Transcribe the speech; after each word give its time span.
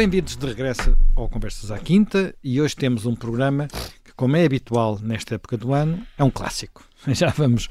Bem-vindos 0.00 0.34
de 0.34 0.46
regresso 0.46 0.96
ao 1.14 1.28
Conversas 1.28 1.70
à 1.70 1.78
Quinta 1.78 2.34
e 2.42 2.58
hoje 2.58 2.74
temos 2.74 3.04
um 3.04 3.14
programa 3.14 3.68
que, 4.02 4.14
como 4.16 4.34
é 4.34 4.46
habitual 4.46 4.98
nesta 4.98 5.34
época 5.34 5.58
do 5.58 5.74
ano, 5.74 6.02
é 6.16 6.24
um 6.24 6.30
clássico. 6.30 6.82
Já 7.08 7.28
vamos 7.28 7.68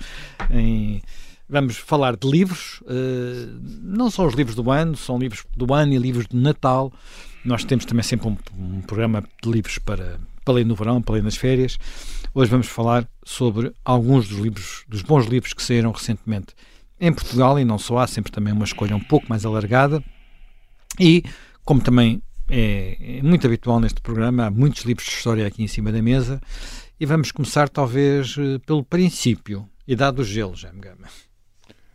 em, 0.52 1.02
Vamos 1.50 1.78
falar 1.78 2.16
de 2.16 2.30
livros, 2.30 2.82
uh, 2.82 3.60
não 3.82 4.12
só 4.12 4.28
os 4.28 4.36
livros 4.36 4.56
do 4.56 4.70
ano, 4.70 4.96
são 4.96 5.18
livros 5.18 5.44
do 5.58 5.74
ano 5.74 5.92
e 5.92 5.98
livros 5.98 6.28
de 6.28 6.38
Natal. 6.38 6.94
Nós 7.44 7.64
temos 7.64 7.84
também 7.84 8.04
sempre 8.04 8.28
um, 8.28 8.38
um 8.60 8.82
programa 8.82 9.24
de 9.42 9.50
livros 9.50 9.80
para, 9.80 10.20
para 10.46 10.54
ler 10.54 10.68
no 10.68 10.76
verão, 10.76 11.02
para 11.02 11.16
ler 11.16 11.24
nas 11.24 11.36
férias. 11.36 11.80
Hoje 12.32 12.52
vamos 12.52 12.68
falar 12.68 13.10
sobre 13.24 13.74
alguns 13.84 14.28
dos 14.28 14.38
livros, 14.38 14.84
dos 14.88 15.02
bons 15.02 15.26
livros 15.26 15.52
que 15.52 15.64
saíram 15.64 15.92
recentemente 15.92 16.54
em 17.00 17.12
Portugal 17.12 17.58
e 17.58 17.66
não 17.66 17.80
só 17.80 17.98
há 17.98 18.06
sempre 18.06 18.32
também 18.32 18.54
uma 18.54 18.66
escolha 18.66 18.96
um 18.96 19.04
pouco 19.04 19.26
mais 19.28 19.48
alargada. 19.48 20.04
E, 21.00 21.24
como 21.70 21.82
também 21.82 22.20
é, 22.50 23.20
é 23.20 23.22
muito 23.22 23.46
habitual 23.46 23.80
neste 23.80 24.02
programa, 24.02 24.48
há 24.48 24.50
muitos 24.50 24.86
livros 24.86 25.06
de 25.06 25.14
história 25.14 25.46
aqui 25.46 25.62
em 25.62 25.68
cima 25.68 25.92
da 25.92 26.02
mesa. 26.02 26.42
E 27.00 27.06
vamos 27.06 27.32
começar, 27.32 27.70
talvez, 27.70 28.36
eh, 28.40 28.58
pelo 28.66 28.84
princípio. 28.84 29.70
Idade 29.88 30.18
do 30.18 30.24
Gelo, 30.24 30.56
já 30.56 30.74
me 30.74 30.80
Gama. 30.80 31.08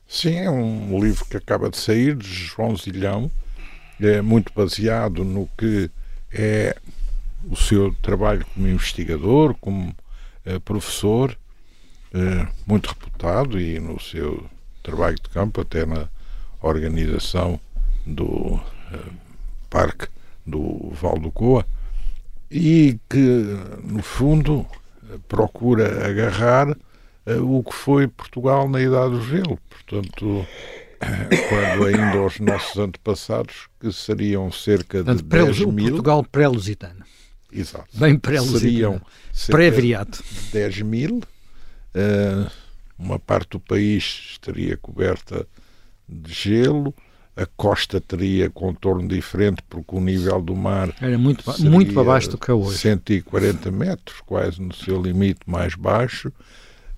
Sim, 0.07 0.37
é 0.37 0.49
um 0.49 1.03
livro 1.03 1.25
que 1.25 1.37
acaba 1.37 1.69
de 1.69 1.77
sair, 1.77 2.15
de 2.15 2.25
João 2.25 2.77
Zilhão, 2.77 3.29
é 4.01 4.23
muito 4.23 4.53
baseado 4.55 5.25
no 5.25 5.49
que 5.59 5.91
é 6.33 6.77
o 7.51 7.57
seu 7.57 7.93
trabalho 8.01 8.47
como 8.55 8.69
investigador, 8.69 9.57
como 9.61 9.93
eh, 10.47 10.61
professor, 10.61 11.37
eh, 12.13 12.47
muito 12.65 12.91
reputado 12.91 13.61
e 13.61 13.81
no 13.81 14.01
seu 14.01 14.49
trabalho 14.85 15.17
de 15.17 15.29
campo, 15.31 15.63
até 15.63 15.85
na 15.85 16.09
organização 16.63 17.59
do 18.07 18.61
Parque 19.75 20.07
do 20.47 20.93
Val 20.93 21.19
do 21.19 21.33
Coa, 21.33 21.67
e 22.49 22.97
que, 23.11 23.59
no 23.83 24.05
fundo, 24.05 24.65
procura 25.27 26.07
agarrar 26.07 26.77
eh, 27.27 27.35
o 27.35 27.61
que 27.65 27.75
foi 27.75 28.07
Portugal 28.07 28.69
na 28.69 28.81
Idade 28.81 29.15
do 29.15 29.23
Gelo. 29.25 29.59
Portanto, 29.69 30.47
eh, 31.01 31.37
quando 31.49 31.87
ainda 31.87 32.23
os 32.23 32.39
nossos 32.39 32.79
antepassados, 32.79 33.67
que 33.81 33.91
seriam 33.91 34.53
cerca 34.53 34.99
de 34.99 35.25
Portanto, 35.25 35.25
10 35.25 35.61
mil... 35.67 35.89
Portugal 35.89 36.23
pré-lusitano. 36.23 37.05
Exato. 37.53 37.89
Bem 37.95 38.17
pré-lusitano. 38.17 39.03
Pré-viriato. 39.49 40.23
10 40.53 40.83
mil. 40.83 41.21
Uh, 41.97 42.49
uma 42.97 43.19
parte 43.19 43.51
do 43.51 43.61
país 43.61 44.35
estaria 44.35 44.77
coberta 44.77 45.49
de 46.09 46.33
gelo, 46.33 46.95
a 47.37 47.47
costa 47.47 48.01
teria 48.01 48.49
contorno 48.49 49.09
diferente 49.09 49.63
porque 49.69 49.97
o 49.97 50.01
nível 50.01 50.41
do 50.41 50.55
mar 50.55 50.95
era 51.01 51.19
muito, 51.19 51.45
muito 51.61 51.99
abaixo 51.99 52.31
do 52.31 52.39
que 52.39 52.51
é 52.51 52.55
hoje. 52.55 52.79
140 52.79 53.71
metros, 53.71 54.21
quase 54.25 54.63
no 54.63 54.73
seu 54.73 55.01
limite 55.03 55.41
mais 55.47 55.75
baixo 55.75 56.33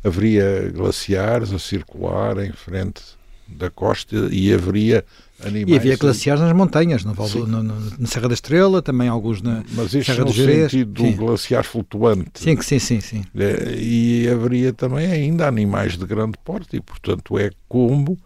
haveria 0.05 0.70
glaciares 0.73 1.53
a 1.53 1.59
circular 1.59 2.39
em 2.39 2.53
frente 2.53 3.03
da 3.48 3.70
costa 3.70 4.28
e 4.31 4.53
haveria 4.53 5.05
animais. 5.41 5.69
E 5.69 5.77
havia 5.77 5.97
glaciares 5.97 6.43
nas 6.43 6.53
montanhas, 6.53 7.05
no, 7.05 7.15
no, 7.15 7.62
no, 7.62 7.93
na 7.98 8.06
Serra 8.06 8.28
da 8.28 8.34
Estrela, 8.34 8.83
também 8.83 9.09
alguns 9.09 9.41
na 9.41 9.62
Mas 9.73 9.95
isto 9.95 10.05
Serra 10.05 10.25
no 10.25 10.33
do 10.33 10.33
sentido 10.33 11.03
do 11.03 11.12
glaciar 11.12 11.65
flutuante. 11.65 12.41
Sim, 12.41 12.61
sim, 12.61 12.78
sim, 12.78 13.00
sim. 13.00 13.25
É, 13.37 13.77
e 13.78 14.28
haveria 14.28 14.73
também 14.73 15.06
ainda 15.06 15.47
animais 15.47 15.97
de 15.97 16.05
grande 16.05 16.39
porte 16.45 16.77
e, 16.77 16.81
portanto, 16.81 17.39
é 17.39 17.50
como 17.69 18.19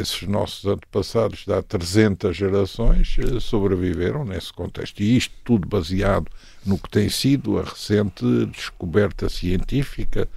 esses 0.00 0.22
nossos 0.28 0.64
antepassados 0.66 1.44
de 1.44 1.52
há 1.52 1.62
300 1.62 2.36
gerações 2.36 3.16
é, 3.18 3.40
sobreviveram 3.40 4.24
nesse 4.24 4.52
contexto. 4.52 5.00
E 5.00 5.16
isto 5.16 5.34
tudo 5.44 5.68
baseado 5.68 6.26
no 6.66 6.78
que 6.78 6.90
tem 6.90 7.08
sido 7.08 7.58
a 7.58 7.62
recente 7.62 8.24
descoberta 8.46 9.28
científica 9.28 10.28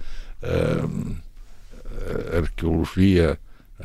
a 2.32 2.36
arqueologia 2.36 3.38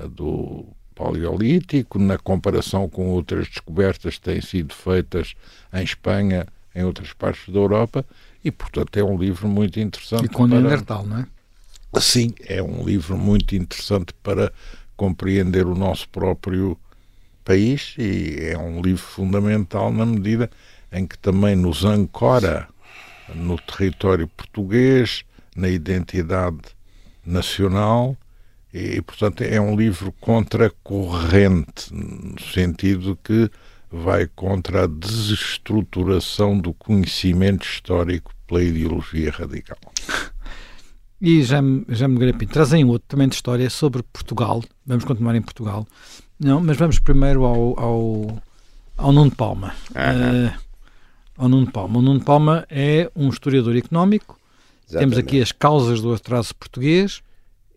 do 0.09 0.65
Paleolítico, 0.95 1.97
na 1.97 2.17
comparação 2.17 2.87
com 2.87 3.07
outras 3.09 3.47
descobertas 3.47 4.15
que 4.15 4.21
têm 4.21 4.41
sido 4.41 4.73
feitas 4.73 5.33
em 5.73 5.83
Espanha, 5.83 6.47
em 6.75 6.83
outras 6.83 7.13
partes 7.13 7.51
da 7.51 7.59
Europa, 7.59 8.05
e 8.43 8.51
portanto 8.51 8.97
é 8.97 9.03
um 9.03 9.17
livro 9.17 9.47
muito 9.47 9.79
interessante. 9.79 10.25
E 10.25 10.29
com 10.29 10.47
para... 10.47 10.59
Neandertal, 10.59 11.05
não 11.05 11.19
é? 11.19 11.27
Sim, 11.99 12.33
é 12.45 12.63
um 12.63 12.85
livro 12.85 13.17
muito 13.17 13.53
interessante 13.53 14.13
para 14.23 14.53
compreender 15.01 15.65
o 15.65 15.73
nosso 15.73 16.07
próprio 16.09 16.77
país 17.43 17.95
e 17.97 18.51
é 18.51 18.55
um 18.55 18.83
livro 18.83 19.01
fundamental 19.01 19.91
na 19.91 20.05
medida 20.05 20.47
em 20.91 21.07
que 21.07 21.17
também 21.17 21.55
nos 21.55 21.83
ancora 21.83 22.67
no 23.33 23.57
território 23.57 24.27
português, 24.27 25.25
na 25.55 25.69
identidade 25.69 26.61
nacional 27.25 28.15
e, 28.71 29.01
portanto, 29.01 29.41
é 29.41 29.59
um 29.59 29.75
livro 29.75 30.11
contracorrente, 30.21 31.91
no 31.91 32.39
sentido 32.39 33.17
que 33.23 33.49
vai 33.89 34.27
contra 34.27 34.83
a 34.83 34.87
desestruturação 34.87 36.59
do 36.59 36.75
conhecimento 36.75 37.65
histórico 37.65 38.31
pela 38.45 38.61
ideologia 38.61 39.31
radical. 39.31 39.79
E 41.21 41.43
já 41.43 41.61
me, 41.61 41.85
já 41.89 42.07
me 42.07 42.17
grapim, 42.17 42.47
trazem 42.47 42.83
outro 42.83 43.07
também 43.07 43.27
de 43.27 43.35
história 43.35 43.69
sobre 43.69 44.01
Portugal. 44.03 44.63
Vamos 44.85 45.05
continuar 45.05 45.35
em 45.35 45.41
Portugal. 45.41 45.87
Não, 46.39 46.59
mas 46.59 46.77
vamos 46.77 46.97
primeiro 46.97 47.43
ao, 47.45 47.79
ao, 47.79 48.43
ao 48.97 49.11
Nuno 49.11 49.31
Palma. 49.31 49.75
Uhum. 49.95 50.47
Uh, 50.47 50.53
ao 51.37 51.47
Nuno 51.49 51.71
Palma. 51.71 51.99
O 51.99 52.01
Nuno 52.01 52.23
Palma 52.23 52.65
é 52.69 53.11
um 53.15 53.29
historiador 53.29 53.75
económico 53.75 54.41
Exatamente. 54.91 55.15
Temos 55.15 55.17
aqui 55.17 55.41
as 55.41 55.51
causas 55.53 56.01
do 56.01 56.13
atraso 56.13 56.53
português. 56.55 57.21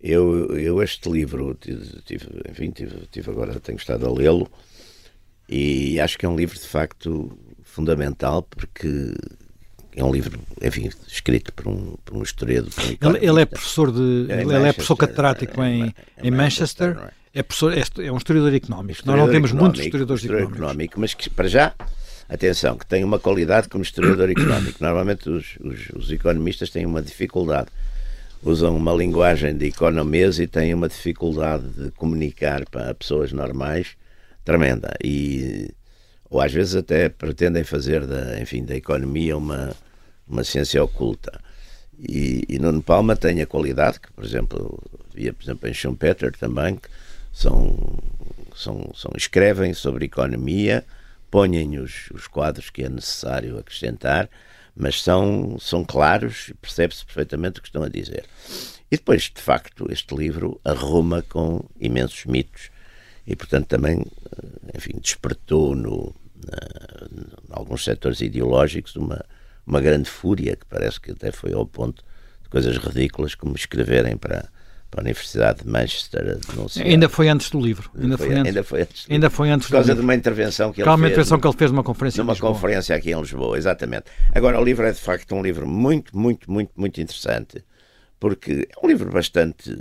Eu, 0.03 0.59
eu 0.59 0.83
este 0.83 1.09
livro, 1.09 1.57
tive, 2.05 2.27
enfim, 2.51 2.71
tive, 2.71 3.07
tive 3.11 3.31
agora, 3.31 3.59
tenho 3.61 3.79
estado 3.79 4.07
a 4.07 4.13
lê-lo 4.13 4.51
e 5.49 5.99
acho 6.01 6.19
que 6.19 6.27
é 6.27 6.29
um 6.29 6.37
livro 6.37 6.59
de 6.59 6.67
facto 6.67 7.39
fundamental 7.63 8.43
porque 8.43 9.15
é 9.97 10.05
um 10.05 10.13
livro, 10.13 10.39
enfim, 10.61 10.91
escrito 11.07 11.53
por 11.53 11.69
um, 11.69 11.95
por 12.05 12.17
um 12.17 12.23
historiador. 12.23 12.73
Ele, 13.01 13.27
ele, 13.27 13.41
é 13.41 13.45
professor 13.47 13.93
de, 13.93 14.27
é 14.29 14.43
ele 14.43 14.55
é 14.55 14.73
professor 14.73 14.97
catedrático 14.97 15.63
em, 15.63 15.85
em, 15.85 15.95
em 16.23 16.31
Manchester. 16.31 16.95
Manchester 16.95 17.15
é? 17.35 17.39
é, 17.41 17.43
professor, 17.43 17.73
é, 17.73 18.07
é, 18.07 18.13
um 18.13 18.17
historiador 18.17 18.55
económico. 18.55 18.99
Historiador 18.99 19.27
Nós 19.27 19.27
não 19.27 19.33
temos 19.33 19.53
muitos 19.53 19.81
historiadores 19.81 20.23
historiador 20.23 20.53
económicos. 20.53 21.01
Mas 21.01 21.15
que, 21.15 21.31
para 21.31 21.49
já 21.49 21.75
atenção, 22.29 22.77
que 22.77 22.87
tem 22.87 23.05
uma 23.05 23.19
qualidade 23.19 23.69
como 23.69 23.83
historiador 23.85 24.31
económico. 24.31 24.79
Normalmente 24.81 25.31
os, 25.31 25.57
os, 25.61 25.91
os, 25.95 26.11
economistas 26.11 26.71
têm 26.71 26.87
uma 26.87 27.03
dificuldade, 27.03 27.69
usam 28.43 28.77
uma 28.77 28.93
linguagem 28.93 29.57
de 29.57 29.67
economês 29.67 30.39
e 30.41 30.47
têm 30.47 30.75
uma 30.75 30.89
dificuldade 30.89 31.69
de 31.69 31.91
comunicar 31.93 32.65
para 32.69 32.95
pessoas 32.95 33.33
normais 33.33 33.97
tremenda. 34.45 34.95
E, 35.03 35.71
ou 36.31 36.41
às 36.41 36.53
vezes 36.53 36.75
até 36.75 37.09
pretendem 37.09 37.65
fazer 37.65 38.07
da, 38.07 38.41
enfim, 38.41 38.65
da 38.65 38.75
economia 38.75 39.37
uma, 39.37 39.75
uma 40.27 40.45
ciência 40.45 40.83
oculta. 40.83 41.41
E, 41.99 42.45
e 42.49 42.59
Nuno 42.59 42.83
Palma 42.83 43.15
tem 43.15 43.41
a 43.41 43.47
qualidade 43.47 44.01
que, 44.01 44.13
por 44.13 44.25
exemplo, 44.25 44.83
via 45.15 45.33
por 45.33 45.43
exemplo 45.43 45.69
em 45.69 45.75
Schumpeter 45.75 46.33
também, 46.37 46.77
que 46.77 46.89
são, 47.33 47.77
são, 48.55 48.91
são, 48.95 49.13
escrevem 49.17 49.73
sobre 49.75 50.07
economia, 50.07 50.85
ponham 51.31 51.83
os, 51.83 52.11
os 52.13 52.27
quadros 52.27 52.71
que 52.71 52.83
é 52.83 52.89
necessário 52.89 53.59
acrescentar, 53.59 54.29
mas 54.77 55.01
são, 55.01 55.57
são 55.61 55.85
claros 55.85 56.49
e 56.49 56.55
percebe-se 56.55 57.05
perfeitamente 57.05 57.61
o 57.61 57.63
que 57.63 57.69
estão 57.69 57.85
a 57.85 57.89
dizer. 57.89 58.25
E 58.91 58.97
depois, 58.97 59.23
de 59.23 59.41
facto, 59.41 59.87
este 59.91 60.15
livro 60.15 60.61
arruma 60.65 61.23
com 61.23 61.65
imensos 61.81 62.25
mitos 62.25 62.71
e, 63.27 63.35
portanto, 63.37 63.67
também, 63.67 64.01
eh, 64.01 64.77
enfim, 64.77 64.99
despertou 65.01 65.75
no, 65.75 66.15
na, 66.47 67.07
em 67.13 67.53
alguns 67.53 67.85
setores 67.85 68.21
ideológicos 68.21 68.97
uma, 68.97 69.25
uma 69.67 69.81
grande 69.81 70.09
fúria 70.11 70.57
que 70.57 70.67
parece 70.67 71.01
que 71.01 71.13
até 71.13 71.33
foi 71.33 71.53
ao 71.53 71.67
ponto 71.67 72.03
de 72.43 72.49
coisas 72.49 72.77
ridículas 72.77 73.35
como 73.35 73.55
escreverem 73.55 74.17
para 74.17 74.49
para 74.95 75.01
a 75.01 75.05
Universidade 75.07 75.65
de 75.65 75.69
Manchester 75.69 76.39
Ainda 76.85 77.09
foi 77.09 77.29
antes 77.29 77.51
do 77.51 77.61
livro. 77.61 77.91
Ainda 78.01 78.17
foi, 78.17 78.29
foi 78.29 78.37
antes, 78.37 78.47
ainda 78.47 78.63
foi 78.63 78.81
antes. 78.83 79.07
Ainda 79.11 79.31
foi 79.31 79.51
antes 79.51 79.67
por 79.67 79.73
causa 79.73 79.95
de 79.95 80.01
uma 80.01 80.15
intervenção 80.15 80.73
que 80.73 80.81
ele 80.81 80.85
Calma, 80.85 80.99
fez. 80.99 81.03
uma 81.03 81.09
intervenção 81.09 81.41
que 81.41 81.47
ele 81.49 81.57
fez 81.57 81.71
numa 81.73 81.83
conferência 81.83 82.23
numa 82.23 82.37
conferência 82.37 82.95
aqui 82.95 83.11
em 83.11 83.21
Lisboa, 83.21 83.59
exatamente. 83.59 84.05
Agora, 84.33 84.61
o 84.61 84.65
livro 84.65 84.87
é 84.87 84.93
de 84.93 85.01
facto 85.01 85.35
um 85.35 85.43
livro 85.43 85.67
muito, 85.67 86.17
muito, 86.17 86.49
muito, 86.49 86.71
muito 86.77 87.01
interessante. 87.01 87.65
Porque 88.25 88.67
é 88.75 88.83
um 88.83 88.89
livro 88.89 89.13
bastante. 89.13 89.77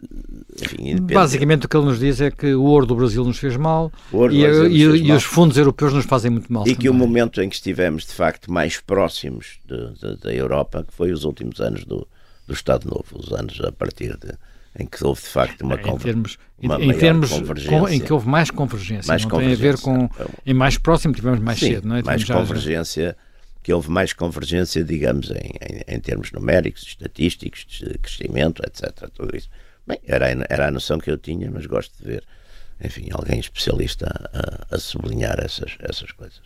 Enfim, 0.62 0.98
Basicamente, 1.00 1.66
o 1.66 1.70
que 1.70 1.78
ele 1.78 1.86
nos 1.86 1.98
diz 1.98 2.20
é 2.20 2.30
que 2.30 2.54
o 2.54 2.64
ouro 2.64 2.86
do 2.86 2.94
Brasil 2.94 3.24
nos 3.24 3.40
fez 3.40 3.56
mal 3.56 3.90
e, 4.30 4.44
e, 4.44 4.82
e 4.82 5.12
os 5.14 5.24
fundos 5.24 5.56
europeus 5.56 5.94
nos 5.94 6.04
fazem 6.04 6.30
muito 6.30 6.52
mal. 6.52 6.64
E 6.64 6.72
também. 6.72 6.82
que 6.82 6.90
o 6.90 6.94
momento 6.94 7.42
em 7.42 7.48
que 7.48 7.56
estivemos, 7.56 8.06
de 8.06 8.12
facto, 8.12 8.52
mais 8.52 8.82
próximos 8.82 9.60
de, 9.66 9.94
de, 9.94 10.18
da 10.18 10.34
Europa, 10.34 10.84
que 10.86 10.94
foi 10.94 11.14
os 11.14 11.24
últimos 11.24 11.62
anos 11.62 11.86
do, 11.86 12.06
do 12.46 12.54
Estado 12.54 12.86
Novo, 12.86 13.06
os 13.18 13.32
anos 13.32 13.62
a 13.62 13.72
partir 13.72 14.18
de 14.18 14.34
em 14.78 14.88
que 14.88 15.02
houve 15.06 15.22
de 15.22 15.28
facto 15.30 15.62
uma, 15.62 15.76
em 15.76 15.98
termos, 15.98 16.38
uma 16.62 16.84
em 16.84 16.98
termos 16.98 17.32
com, 17.70 17.88
em 17.88 18.00
que 18.02 18.12
houve 18.12 18.28
mais 18.28 18.52
convergência, 18.52 19.08
mais 19.08 19.24
não 19.24 19.30
convergência. 19.30 19.58
tem 19.58 19.70
a 19.70 19.72
ver 19.72 19.82
com 19.82 20.10
em 20.46 20.54
mais 20.54 20.78
próximo 20.78 21.14
tivemos 21.14 21.40
mais 21.40 21.60
Sim, 21.60 21.76
cedo, 21.76 21.88
não 21.88 21.96
é? 21.96 22.04
Mais 22.04 22.26
convergência, 22.26 23.16
que 23.64 23.74
houve 23.74 23.90
mais 23.90 24.12
convergência, 24.12 24.84
digamos, 24.84 25.32
em, 25.32 25.54
em, 25.62 25.96
em, 25.96 26.00
termos 26.00 26.32
numéricos, 26.34 26.84
estatísticos, 26.84 27.66
de 27.66 27.98
crescimento, 27.98 28.62
etc. 28.68 29.10
Tudo 29.14 29.36
isso. 29.36 29.50
Bem, 29.88 29.98
era, 30.06 30.28
era 30.50 30.68
a 30.68 30.72
noção 30.72 31.00
que 31.00 31.10
eu 31.10 31.18
tinha, 31.18 31.50
mas 31.50 31.66
gosto 31.66 31.98
de 31.98 32.06
ver, 32.06 32.24
enfim, 32.84 33.08
alguém 33.12 33.40
especialista 33.40 34.06
a, 34.34 34.76
a 34.76 34.80
sublinhar 34.80 35.40
essas, 35.40 35.78
essas 35.80 36.12
coisas. 36.12 36.42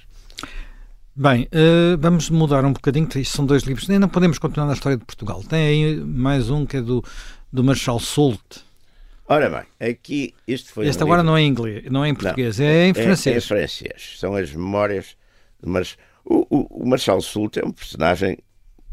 Bem, 1.16 1.46
uh, 1.46 1.98
vamos 2.00 2.30
mudar 2.30 2.64
um 2.64 2.74
bocadinho, 2.74 3.08
isto 3.16 3.36
são 3.36 3.46
dois 3.46 3.64
livros, 3.64 3.88
nem 3.88 3.98
não 3.98 4.08
podemos 4.08 4.38
continuar 4.38 4.68
na 4.68 4.74
história 4.74 4.98
de 4.98 5.04
Portugal. 5.04 5.44
Tem 5.44 5.68
aí 5.68 5.96
mais 5.96 6.52
um 6.52 6.64
que 6.64 6.78
é 6.78 6.82
do, 6.82 7.04
do 7.52 7.64
Marshal 7.64 8.00
Soult. 8.00 8.68
Ora 9.28 9.50
bem, 9.50 9.90
aqui 9.90 10.36
isto 10.48 10.72
foi. 10.72 10.88
Este 10.88 11.04
um 11.04 11.08
agora 11.08 11.22
livro... 11.22 11.32
não 11.32 11.38
é 11.38 11.42
em 11.42 11.48
inglês, 11.48 11.84
não 11.92 12.06
é 12.06 12.10
em 12.10 12.14
português, 12.14 12.60
não, 12.60 12.66
é 12.68 12.88
em 12.88 12.94
francês. 12.94 13.28
É, 13.28 13.34
é 13.34 13.38
em 13.38 13.42
francês. 13.42 14.18
São 14.20 14.36
as 14.36 14.52
memórias 14.54 15.18
de 15.62 15.68
Marshal. 15.68 15.98
O, 16.30 16.46
o, 16.50 16.84
o 16.84 16.86
Marshal 16.86 17.22
Soult 17.22 17.58
é 17.58 17.66
um 17.66 17.72
personagem 17.72 18.38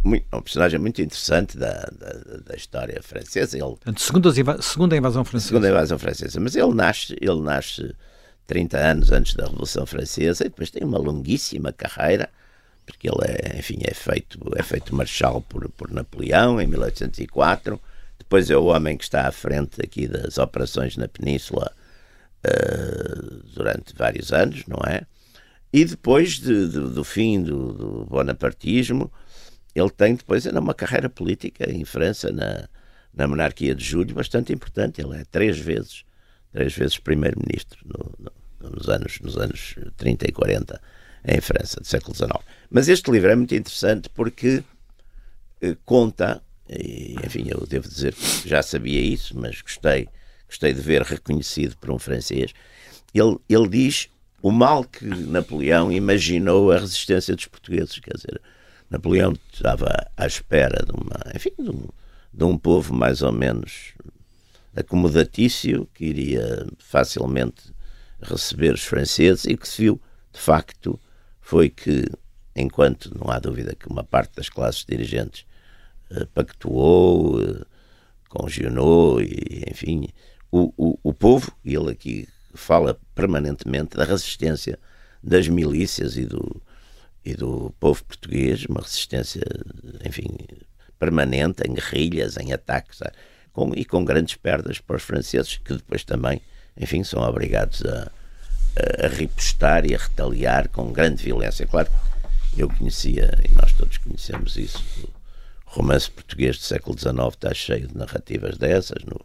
muito, 0.04 0.26
um 0.32 0.40
personagem 0.40 0.78
muito 0.78 1.02
interessante 1.02 1.56
da, 1.56 1.72
da, 1.98 2.12
da 2.46 2.54
história 2.54 3.02
francesa. 3.02 3.56
Ele, 3.56 3.64
Portanto, 3.64 4.00
segunda, 4.00 4.62
segunda 4.62 4.96
invasão 4.96 5.24
francesa. 5.24 5.48
Segunda 5.48 5.68
invasão 5.68 5.98
francesa. 5.98 6.38
Mas 6.38 6.54
ele 6.54 6.74
nasce, 6.74 7.16
ele 7.20 7.40
nasce 7.40 7.94
30 8.46 8.78
anos 8.78 9.10
antes 9.10 9.34
da 9.34 9.46
Revolução 9.46 9.86
Francesa 9.86 10.44
e 10.44 10.48
depois 10.48 10.70
tem 10.70 10.84
uma 10.84 10.98
longuíssima 10.98 11.72
carreira, 11.72 12.28
porque 12.84 13.08
ele 13.08 13.24
é, 13.24 13.58
enfim, 13.58 13.78
é 13.82 13.94
feito, 13.94 14.38
é 14.56 14.62
feito 14.62 14.94
marechal 14.94 15.40
por, 15.40 15.68
por 15.70 15.90
Napoleão 15.90 16.60
em 16.60 16.66
1804. 16.66 17.80
Depois 18.18 18.50
é 18.50 18.56
o 18.56 18.66
homem 18.66 18.96
que 18.96 19.04
está 19.04 19.26
à 19.26 19.32
frente 19.32 19.80
aqui 19.82 20.06
das 20.06 20.38
operações 20.38 20.96
na 20.96 21.08
Península 21.08 21.72
uh, 22.46 23.42
durante 23.54 23.94
vários 23.96 24.32
anos, 24.32 24.64
não 24.66 24.78
é? 24.86 25.06
E 25.74 25.84
depois 25.84 26.38
de, 26.38 26.68
de, 26.68 26.78
do 26.78 27.02
fim 27.02 27.42
do, 27.42 27.72
do 27.72 28.04
bonapartismo, 28.04 29.12
ele 29.74 29.90
tem 29.90 30.14
depois 30.14 30.46
ainda 30.46 30.60
uma 30.60 30.72
carreira 30.72 31.08
política 31.08 31.68
em 31.68 31.84
França, 31.84 32.30
na, 32.30 32.68
na 33.12 33.26
monarquia 33.26 33.74
de 33.74 33.84
Júlio, 33.84 34.14
bastante 34.14 34.52
importante. 34.52 35.00
Ele 35.00 35.16
é 35.16 35.24
três 35.24 35.58
vezes 35.58 36.04
três 36.52 36.72
vezes 36.76 36.96
primeiro-ministro 36.96 37.80
no, 37.84 38.14
no, 38.60 38.70
nos, 38.70 38.88
anos, 38.88 39.18
nos 39.18 39.36
anos 39.36 39.74
30 39.96 40.28
e 40.28 40.32
40 40.32 40.80
em 41.24 41.40
França, 41.40 41.80
do 41.80 41.86
século 41.88 42.14
XIX. 42.14 42.30
Mas 42.70 42.88
este 42.88 43.10
livro 43.10 43.28
é 43.28 43.34
muito 43.34 43.56
interessante 43.56 44.08
porque 44.10 44.62
eh, 45.60 45.76
conta, 45.84 46.40
e, 46.68 47.16
enfim, 47.26 47.48
eu 47.48 47.66
devo 47.66 47.88
dizer 47.88 48.14
que 48.14 48.48
já 48.48 48.62
sabia 48.62 49.00
isso, 49.00 49.36
mas 49.36 49.60
gostei, 49.60 50.08
gostei 50.46 50.72
de 50.72 50.80
ver 50.80 51.02
reconhecido 51.02 51.76
por 51.78 51.90
um 51.90 51.98
francês. 51.98 52.54
Ele, 53.12 53.36
ele 53.48 53.68
diz 53.68 54.08
o 54.44 54.52
mal 54.52 54.84
que 54.84 55.06
Napoleão 55.06 55.90
imaginou 55.90 56.70
a 56.70 56.78
resistência 56.78 57.34
dos 57.34 57.46
portugueses, 57.46 57.98
quer 57.98 58.14
dizer, 58.14 58.42
Napoleão 58.90 59.32
estava 59.50 59.86
à 60.14 60.26
espera 60.26 60.84
de 60.84 60.92
uma, 60.92 61.18
enfim, 61.34 61.52
de 61.58 61.70
um, 61.70 61.88
de 62.30 62.44
um 62.44 62.58
povo 62.58 62.92
mais 62.92 63.22
ou 63.22 63.32
menos 63.32 63.94
acomodatício, 64.76 65.88
que 65.94 66.04
iria 66.04 66.66
facilmente 66.78 67.72
receber 68.20 68.74
os 68.74 68.84
franceses, 68.84 69.46
e 69.46 69.56
que 69.56 69.66
se 69.66 69.80
viu, 69.80 69.98
de 70.30 70.38
facto, 70.38 71.00
foi 71.40 71.70
que, 71.70 72.04
enquanto 72.54 73.18
não 73.18 73.30
há 73.30 73.38
dúvida 73.38 73.74
que 73.74 73.88
uma 73.88 74.04
parte 74.04 74.36
das 74.36 74.50
classes 74.50 74.84
dirigentes 74.86 75.46
uh, 76.10 76.26
pactuou, 76.34 77.40
uh, 77.40 77.64
congenou, 78.28 79.22
e, 79.22 79.64
enfim, 79.70 80.06
o, 80.52 80.70
o, 80.76 80.98
o 81.02 81.14
povo, 81.14 81.50
e 81.64 81.74
ele 81.74 81.90
aqui 81.90 82.28
fala 82.54 82.98
permanentemente 83.14 83.96
da 83.96 84.04
resistência 84.04 84.78
das 85.22 85.48
milícias 85.48 86.16
e 86.16 86.26
do, 86.26 86.62
e 87.24 87.34
do 87.34 87.74
povo 87.80 88.04
português, 88.04 88.64
uma 88.66 88.80
resistência, 88.80 89.42
enfim, 90.04 90.28
permanente, 90.98 91.62
em 91.66 91.74
guerrilhas, 91.74 92.36
em 92.36 92.52
ataques. 92.52 93.00
Com, 93.52 93.72
e 93.72 93.84
com 93.84 94.04
grandes 94.04 94.34
perdas 94.34 94.80
para 94.80 94.96
os 94.96 95.02
franceses, 95.04 95.58
que 95.58 95.74
depois 95.74 96.02
também, 96.02 96.42
enfim, 96.76 97.04
são 97.04 97.22
obrigados 97.22 97.84
a, 97.84 98.10
a, 99.04 99.06
ripostar 99.06 99.86
e 99.86 99.94
a 99.94 99.98
retaliar 99.98 100.68
com 100.68 100.92
grande 100.92 101.22
violência. 101.22 101.64
Claro, 101.64 101.88
eu 102.56 102.68
conhecia, 102.68 103.38
e 103.48 103.52
nós 103.54 103.72
todos 103.72 103.96
conhecemos 103.98 104.56
isso, 104.56 104.82
o 105.04 105.08
romance 105.66 106.10
português 106.10 106.58
do 106.58 106.64
século 106.64 106.98
XIX 106.98 107.14
está 107.28 107.54
cheio 107.54 107.86
de 107.86 107.96
narrativas 107.96 108.58
dessas, 108.58 109.04
no 109.04 109.20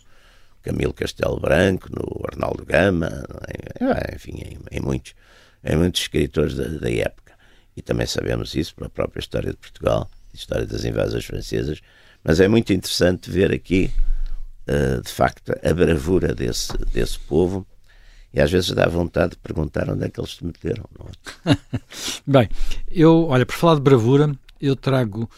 Camilo 0.62 0.94
Castelo 0.94 1.40
Branco, 1.40 1.88
no 1.92 2.26
Arnaldo 2.32 2.66
Gama, 2.66 3.24
em, 3.48 4.16
enfim, 4.16 4.34
em, 4.44 4.60
em, 4.72 4.82
muitos, 4.82 5.14
em 5.64 5.76
muitos 5.76 6.02
escritores 6.02 6.56
da, 6.56 6.66
da 6.66 6.92
época. 6.92 7.34
E 7.76 7.82
também 7.82 8.06
sabemos 8.06 8.56
isso 8.56 8.76
pela 8.76 8.90
própria 8.90 9.20
história 9.20 9.52
de 9.52 9.58
Portugal, 9.58 10.10
história 10.34 10.66
das 10.66 10.84
invasões 10.84 11.26
francesas, 11.26 11.80
mas 12.24 12.40
é 12.40 12.48
muito 12.48 12.74
interessante 12.74 13.32
ver 13.32 13.52
aqui 13.52 13.92
uh, 14.70 15.02
de 15.02 15.12
facto, 15.12 15.54
a 15.64 15.74
bravura 15.74 16.34
desse, 16.34 16.78
desse 16.92 17.18
povo. 17.20 17.66
E 18.32 18.40
às 18.40 18.52
vezes 18.52 18.72
dá 18.72 18.88
vontade 18.88 19.32
de 19.32 19.38
perguntar 19.38 19.90
onde 19.90 20.06
é 20.06 20.10
que 20.10 20.20
eles 20.20 20.36
se 20.36 20.46
meteram. 20.46 20.86
É? 21.46 21.58
Bem, 22.28 22.48
eu, 22.92 23.26
olha, 23.28 23.46
por 23.46 23.56
falar 23.56 23.76
de 23.76 23.82
bravura, 23.82 24.32
eu 24.62 24.76
trago 24.76 25.30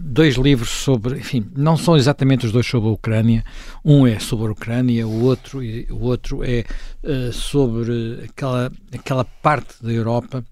dois 0.00 0.34
livros 0.36 0.70
sobre, 0.70 1.18
enfim, 1.18 1.46
não 1.56 1.76
são 1.76 1.96
exatamente 1.96 2.46
os 2.46 2.52
dois 2.52 2.66
sobre 2.66 2.88
a 2.88 2.92
Ucrânia. 2.92 3.44
Um 3.84 4.06
é 4.06 4.18
sobre 4.18 4.48
a 4.48 4.52
Ucrânia, 4.52 5.06
o 5.06 5.22
outro, 5.22 5.60
o 5.90 6.02
outro 6.02 6.42
é 6.42 6.64
uh, 7.02 7.32
sobre 7.32 8.24
aquela, 8.24 8.72
aquela 8.92 9.24
parte 9.24 9.74
da 9.82 9.92
Europa. 9.92 10.44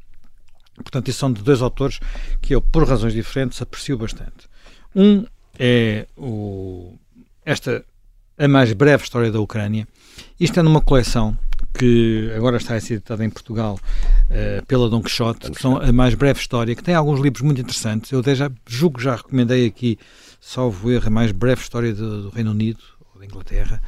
Portanto, 0.77 1.09
isso 1.09 1.19
são 1.19 1.33
de 1.33 1.43
dois 1.43 1.61
autores 1.61 2.01
que 2.41 2.55
eu, 2.55 2.61
por 2.61 2.89
razões 2.89 3.13
diferentes, 3.13 3.61
aprecio 3.61 3.99
bastante. 3.99 4.49
Um 4.95 5.25
é 5.59 6.07
o, 6.17 6.97
esta 7.45 7.85
a 8.39 8.49
mais 8.49 8.73
breve 8.73 9.03
história 9.03 9.31
da 9.31 9.41
Ucrânia. 9.41 9.87
Isto 10.39 10.61
é 10.61 10.63
numa 10.63 10.81
coleção 10.81 11.37
que 11.73 12.33
agora 12.37 12.57
está 12.57 12.75
a 12.75 12.81
ser 12.81 12.95
editada 12.95 13.25
em 13.25 13.31
Portugal 13.31 13.79
uh, 14.31 14.67
pela 14.67 14.89
Dom 14.89 15.03
Quixote, 15.03 15.51
que 15.51 15.61
são 15.61 15.77
a 15.77 15.93
mais 15.93 16.15
breve 16.15 16.41
história, 16.41 16.75
que 16.75 16.83
tem 16.83 16.95
alguns 16.95 17.21
livros 17.21 17.43
muito 17.43 17.61
interessantes. 17.61 18.11
Eu 18.11 18.21
até 18.21 18.35
já 18.35 18.51
julgo 18.67 19.01
já 19.01 19.17
recomendei 19.17 19.67
aqui, 19.67 19.99
salvo 20.41 20.91
erro, 20.91 21.07
a 21.07 21.11
mais 21.11 21.33
breve 21.33 21.61
história 21.63 21.95
do, 21.95 22.23
do 22.25 22.29
Reino 22.31 22.51
Unido 22.51 22.81
ou 23.15 23.21
da 23.21 23.27
Inglaterra, 23.27 23.81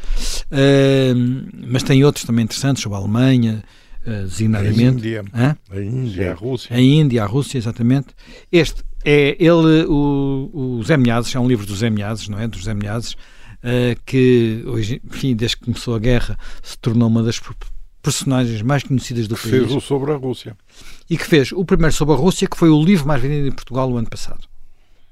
uh, 0.51 1.67
mas 1.67 1.83
tem 1.83 2.05
outros 2.05 2.25
também 2.25 2.45
interessantes 2.45 2.83
sobre 2.83 2.97
a 2.97 3.01
Alemanha, 3.01 3.63
uh, 4.07 4.23
designadamente. 4.23 4.83
A 4.83 4.91
Índia, 4.91 5.25
Hã? 5.35 5.57
a 5.71 5.81
Índia, 5.81 6.33
a 6.33 6.35
Rússia. 6.35 6.77
A 6.77 6.81
Índia, 6.81 7.23
a 7.23 7.27
Rússia, 7.27 7.59
exatamente. 7.59 8.09
Este 8.51 8.83
é 9.05 9.37
ele, 9.39 9.85
o, 9.89 10.51
o 10.53 10.83
Zé 10.85 10.97
Milhazes, 10.97 11.35
é 11.35 11.41
um 11.41 11.49
livro 11.49 11.67
dos 11.67 11.81
Zé 11.81 11.91
Milhazes, 11.91 12.29
não 12.29 12.39
é? 12.39 12.47
Dos 12.47 12.65
Zé 12.65 12.75
Milhazes, 12.75 13.15
uh, 13.15 14.01
que 14.07 14.63
hoje, 14.67 15.03
enfim, 15.05 15.35
desde 15.35 15.57
que 15.57 15.65
começou 15.65 15.95
a 15.95 15.99
guerra, 15.99 16.39
se 16.63 16.79
tornou 16.79 17.09
uma 17.09 17.23
das 17.23 17.39
personagens 18.03 18.61
mais 18.63 18.83
conhecidas 18.83 19.29
do 19.29 19.37
que 19.37 19.43
país. 19.49 19.63
Fez 19.65 19.73
o 19.73 19.81
sobre 19.81 20.13
a 20.13 20.17
Rússia. 20.17 20.57
E 21.09 21.17
que 21.17 21.25
fez 21.25 21.53
o 21.53 21.65
primeiro 21.65 21.95
sobre 21.95 22.15
a 22.15 22.19
Rússia, 22.19 22.49
que 22.49 22.57
foi 22.57 22.69
o 22.69 22.83
livro 22.83 23.07
mais 23.07 23.23
vendido 23.23 23.47
em 23.47 23.53
Portugal 23.53 23.91
o 23.91 23.97
ano 23.97 24.11
passado. 24.11 24.47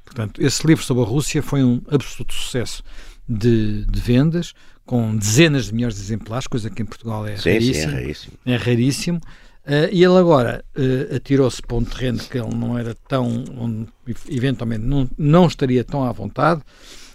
Portanto, 0.05 0.43
esse 0.43 0.67
livro 0.67 0.85
sobre 0.85 1.05
a 1.05 1.07
Rússia 1.07 1.43
foi 1.43 1.63
um 1.63 1.81
absoluto 1.89 2.35
sucesso 2.35 2.83
de, 3.29 3.85
de 3.85 4.01
vendas, 4.01 4.53
com 4.85 5.17
dezenas 5.17 5.67
de 5.67 5.75
milhões 5.75 5.95
de 5.95 6.01
exemplares, 6.01 6.49
coisa 6.49 6.69
que 6.69 6.83
em 6.83 6.87
Portugal 6.87 7.25
é 7.25 7.37
sim, 7.37 7.51
raríssimo. 7.51 7.75
Sim, 7.75 7.81
é 7.81 7.95
raríssimo. 7.95 8.33
É 8.45 8.57
raríssimo. 8.57 9.21
Uh, 9.61 9.93
e 9.93 10.03
ele 10.03 10.17
agora 10.17 10.65
uh, 10.75 11.15
atirou-se 11.15 11.63
para 11.63 11.77
um 11.77 11.85
terreno 11.85 12.19
que 12.19 12.37
ele 12.37 12.55
não 12.55 12.77
era 12.77 12.97
tão, 13.07 13.45
onde 13.57 13.87
eventualmente 14.29 14.85
não, 14.85 15.09
não 15.17 15.47
estaria 15.47 15.85
tão 15.85 16.03
à 16.03 16.11
vontade, 16.11 16.63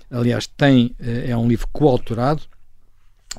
aliás, 0.09 0.47
tem, 0.47 0.95
eh, 0.99 1.31
é 1.31 1.37
um 1.37 1.47
livro 1.47 1.67
coautorado 1.73 2.43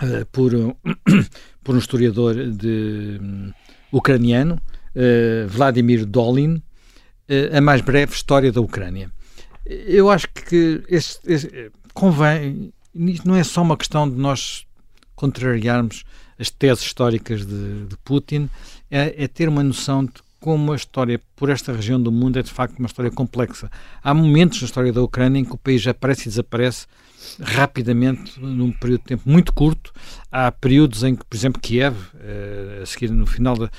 uh, 0.03 0.26
por, 0.33 0.53
por 1.62 1.75
um 1.75 1.79
historiador 1.79 2.35
de, 2.35 3.19
um, 3.21 3.53
ucraniano, 3.93 4.55
uh, 4.95 5.49
Vladimir 5.49 6.05
Dolin, 6.05 6.57
uh, 6.57 7.57
a 7.57 7.61
mais 7.61 7.81
breve 7.81 8.12
história 8.12 8.53
da 8.53 8.61
Ucrânia. 8.61 9.11
Eu 9.65 10.11
acho 10.11 10.29
que 10.29 10.83
este, 10.88 11.21
este, 11.26 11.73
convém, 11.93 12.73
não 13.25 13.35
é 13.35 13.43
só 13.43 13.62
uma 13.62 13.76
questão 13.76 14.09
de 14.09 14.17
nós 14.17 14.65
contrariarmos 15.15 16.05
as 16.38 16.50
teses 16.50 16.85
históricas 16.85 17.45
de, 17.45 17.87
de 17.87 17.97
Putin, 18.05 18.49
é, 18.91 19.25
é 19.25 19.26
ter 19.26 19.49
uma 19.49 19.62
noção 19.62 20.05
de 20.05 20.12
como 20.38 20.73
a 20.73 20.76
história 20.76 21.21
por 21.35 21.49
esta 21.49 21.73
região 21.73 22.00
do 22.00 22.12
mundo 22.12 22.38
é 22.38 22.43
de 22.43 22.53
facto 22.53 22.79
uma 22.79 22.87
história 22.87 23.11
complexa. 23.11 23.71
Há 24.03 24.15
momentos 24.15 24.61
na 24.61 24.67
história 24.67 24.93
da 24.93 25.03
Ucrânia 25.03 25.41
em 25.41 25.45
que 25.45 25.55
o 25.55 25.59
país 25.59 25.85
aparece 25.87 26.23
e 26.23 26.25
desaparece 26.29 26.87
rapidamente 27.40 28.40
num 28.40 28.73
período 28.73 29.00
de 29.00 29.06
tempo 29.06 29.23
muito 29.26 29.52
curto. 29.52 29.92
Há 30.30 30.50
períodos 30.50 31.02
em 31.02 31.14
que, 31.14 31.25
por 31.25 31.37
exemplo, 31.37 31.61
Kiev, 31.61 31.97
eh, 32.21 32.80
a 32.83 32.87
seguir 32.87 33.11
no 33.11 33.26
final 33.26 33.56
da, 33.56 33.71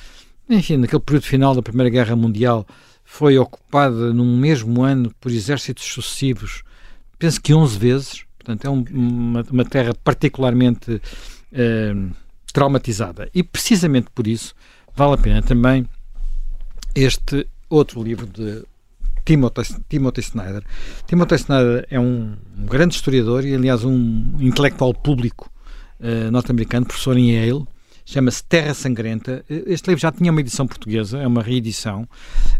enfim, 0.49 0.77
naquele 0.77 1.01
período 1.01 1.23
final 1.23 1.55
da 1.55 1.61
Primeira 1.61 1.89
Guerra 1.89 2.15
Mundial, 2.15 2.65
foi 3.03 3.37
ocupada 3.37 4.13
num 4.13 4.37
mesmo 4.37 4.83
ano 4.83 5.13
por 5.19 5.31
exércitos 5.31 5.85
sucessivos, 5.85 6.63
penso 7.17 7.41
que 7.41 7.53
11 7.53 7.77
vezes. 7.79 8.25
portanto 8.37 8.65
é 8.65 8.69
um, 8.69 8.83
uma, 8.91 9.45
uma, 9.49 9.65
terra 9.65 9.93
particularmente 10.03 10.91
uh, 10.91 12.15
traumatizada. 12.53 13.29
E 13.33 13.43
precisamente 13.43 14.07
por 14.13 14.27
isso 14.27 14.53
vale 14.95 15.13
a 15.13 15.17
pena 15.17 15.41
também 15.41 15.87
este 16.93 17.47
outro 17.69 18.03
livro 18.03 18.25
de 18.25 18.63
Timothy, 19.27 19.75
Timothy 19.89 20.21
Snyder. 20.21 20.63
Timothy 21.05 21.35
Snyder 21.35 21.85
é 21.91 21.99
um, 21.99 22.37
um 22.57 22.65
grande 22.65 22.95
historiador 22.95 23.45
e, 23.45 23.53
aliás, 23.53 23.83
um 23.83 24.37
intelectual 24.39 24.93
público 24.93 25.51
uh, 25.99 26.31
norte-americano, 26.31 26.85
professor 26.85 27.17
em 27.17 27.31
Yale. 27.31 27.65
Chama-se 28.05 28.41
Terra 28.45 28.73
Sangrenta. 28.73 29.43
Este 29.49 29.89
livro 29.89 30.01
já 30.01 30.13
tinha 30.13 30.31
uma 30.31 30.39
edição 30.39 30.65
portuguesa, 30.65 31.17
é 31.17 31.27
uma 31.27 31.41
reedição. 31.41 32.07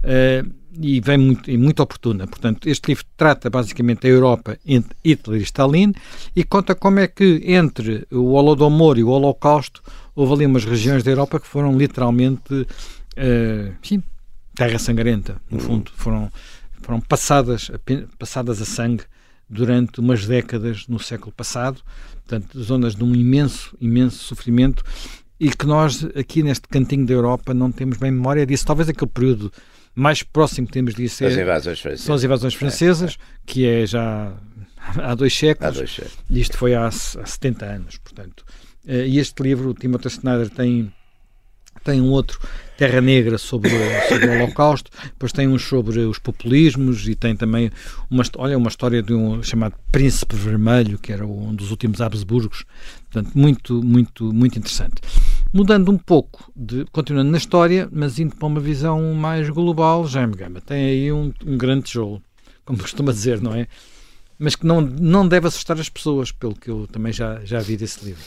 Uh, 0.04 0.52
e 0.80 1.00
vem 1.00 1.18
muito, 1.18 1.50
muito 1.58 1.82
oportuna. 1.82 2.28
Portanto, 2.28 2.68
este 2.68 2.90
livro 2.90 3.06
trata 3.16 3.50
basicamente 3.50 4.02
da 4.02 4.10
Europa 4.10 4.58
entre 4.66 4.96
Hitler 5.06 5.40
e 5.40 5.44
Stalin 5.44 5.94
e 6.36 6.44
conta 6.44 6.76
como 6.76 7.00
é 7.00 7.08
que 7.08 7.42
entre 7.46 8.06
o 8.12 8.34
Holodomor 8.34 8.98
e 8.98 9.06
o 9.06 9.10
Holocausto 9.10 9.82
houve 10.14 10.34
ali 10.34 10.46
umas 10.46 10.66
regiões 10.66 11.02
da 11.02 11.12
Europa 11.12 11.40
que 11.40 11.48
foram 11.48 11.78
literalmente 11.78 12.54
uh, 12.54 13.74
sim, 13.82 14.04
terra 14.58 14.80
sangrenta, 14.80 15.40
no 15.50 15.60
fundo. 15.60 15.92
Foram, 15.96 16.32
foram 16.82 17.00
passadas, 17.02 17.72
passadas 18.18 18.62
a 18.62 18.66
sangue 18.66 19.04
durante 19.50 20.00
umas 20.00 20.26
décadas 20.26 20.88
no 20.88 21.00
século 21.00 21.32
passado. 21.32 21.82
Portanto, 22.26 22.62
zonas 22.62 22.96
de 22.96 23.04
um 23.04 23.16
imenso, 23.16 23.76
imenso 23.80 24.18
sofrimento 24.18 24.84
e 25.40 25.50
que 25.50 25.66
nós 25.66 26.04
aqui 26.16 26.42
neste 26.44 26.68
cantinho 26.68 27.06
da 27.06 27.14
Europa 27.14 27.54
não 27.54 27.72
temos 27.72 27.98
bem 27.98 28.12
memória 28.12 28.46
disso. 28.46 28.66
Talvez 28.66 28.90
aquele 28.90 29.12
período 29.12 29.52
mais 29.96 30.22
próximo 30.22 30.68
que 30.68 30.74
temos 30.74 30.94
disso 30.94 31.24
é, 31.24 31.28
as 31.28 31.38
invasões 31.38 31.80
francesas. 31.80 32.06
são 32.06 32.16
as 32.16 32.24
invasões 32.24 32.54
francesas, 32.54 33.12
é, 33.12 33.16
é. 33.16 33.40
que 33.46 33.66
é 33.66 33.86
já 33.86 34.34
há 34.98 35.16
dois 35.16 35.36
séculos. 35.36 35.76
Há 35.76 35.80
dois 35.80 35.90
séculos. 35.90 36.18
E 36.30 36.40
isto 36.40 36.58
foi 36.58 36.76
há, 36.76 36.88
há 36.88 36.92
70 36.92 37.66
anos, 37.66 37.98
portanto. 37.98 38.46
Eh, 38.88 39.08
e 39.08 39.20
este 39.20 39.42
livro, 39.42 39.70
o 39.70 39.74
Timothy 39.74 40.08
Snyder, 40.08 40.50
tem, 40.50 40.94
tem 41.84 42.02
um 42.02 42.10
outro, 42.10 42.40
Terra 42.78 43.02
Negra, 43.02 43.38
sobre, 43.40 43.72
sobre 44.08 44.28
o 44.28 44.34
Holocausto, 44.34 44.92
depois 45.04 45.32
tem 45.32 45.48
uns 45.48 45.64
sobre 45.64 46.00
os 46.00 46.20
populismos 46.20 47.08
e 47.08 47.16
tem 47.16 47.36
também 47.36 47.72
uma, 48.10 48.24
olha, 48.38 48.58
uma 48.58 48.70
história 48.70 49.02
de 49.02 49.14
um 49.14 49.42
chamado 49.42 49.74
Príncipe 49.92 50.36
Vermelho, 50.36 51.00
que 51.00 51.12
era 51.12 51.26
um 51.26 51.56
dos 51.56 51.72
últimos 51.72 52.00
Habsburgos, 52.00 52.66
portanto, 53.10 53.36
muito, 53.36 53.84
muito, 53.84 54.32
muito 54.32 54.60
interessante. 54.60 55.02
Mudando 55.52 55.92
um 55.92 55.98
pouco, 55.98 56.52
de, 56.56 56.86
continuando 56.92 57.32
na 57.32 57.38
história, 57.38 57.90
mas 57.92 58.20
indo 58.20 58.36
para 58.36 58.48
uma 58.48 58.60
visão 58.60 59.14
mais 59.16 59.50
global, 59.50 60.08
Jaime 60.08 60.36
Gama 60.36 60.62
tem 60.62 60.86
aí 60.86 61.12
um, 61.12 61.34
um 61.46 61.58
grande 61.58 61.86
tijolo, 61.86 62.22
como 62.64 62.78
costuma 62.84 63.12
dizer, 63.12 63.42
não 63.42 63.56
é? 63.56 63.68
Mas 64.38 64.56
que 64.56 64.68
não, 64.68 64.82
não 64.82 65.28
deve 65.28 65.48
assustar 65.48 65.80
as 65.80 65.90
pessoas, 65.90 66.32
pelo 66.32 66.54
que 66.54 66.70
eu 66.70 66.88
também 66.92 67.12
já, 67.12 67.44
já 67.44 67.60
vi 67.60 67.76
desse 67.76 68.06
livro. 68.06 68.24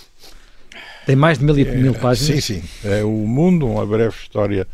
Tem 1.07 1.17
mais 1.17 1.39
de 1.39 1.45
mil, 1.45 1.57
é, 1.57 1.65
mil 1.65 1.95
páginas? 1.95 2.45
Sim, 2.45 2.61
sim. 2.61 2.69
É 2.85 3.03
O 3.03 3.11
Mundo, 3.11 3.67
uma 3.67 3.87
breve 3.87 4.15
história 4.15 4.67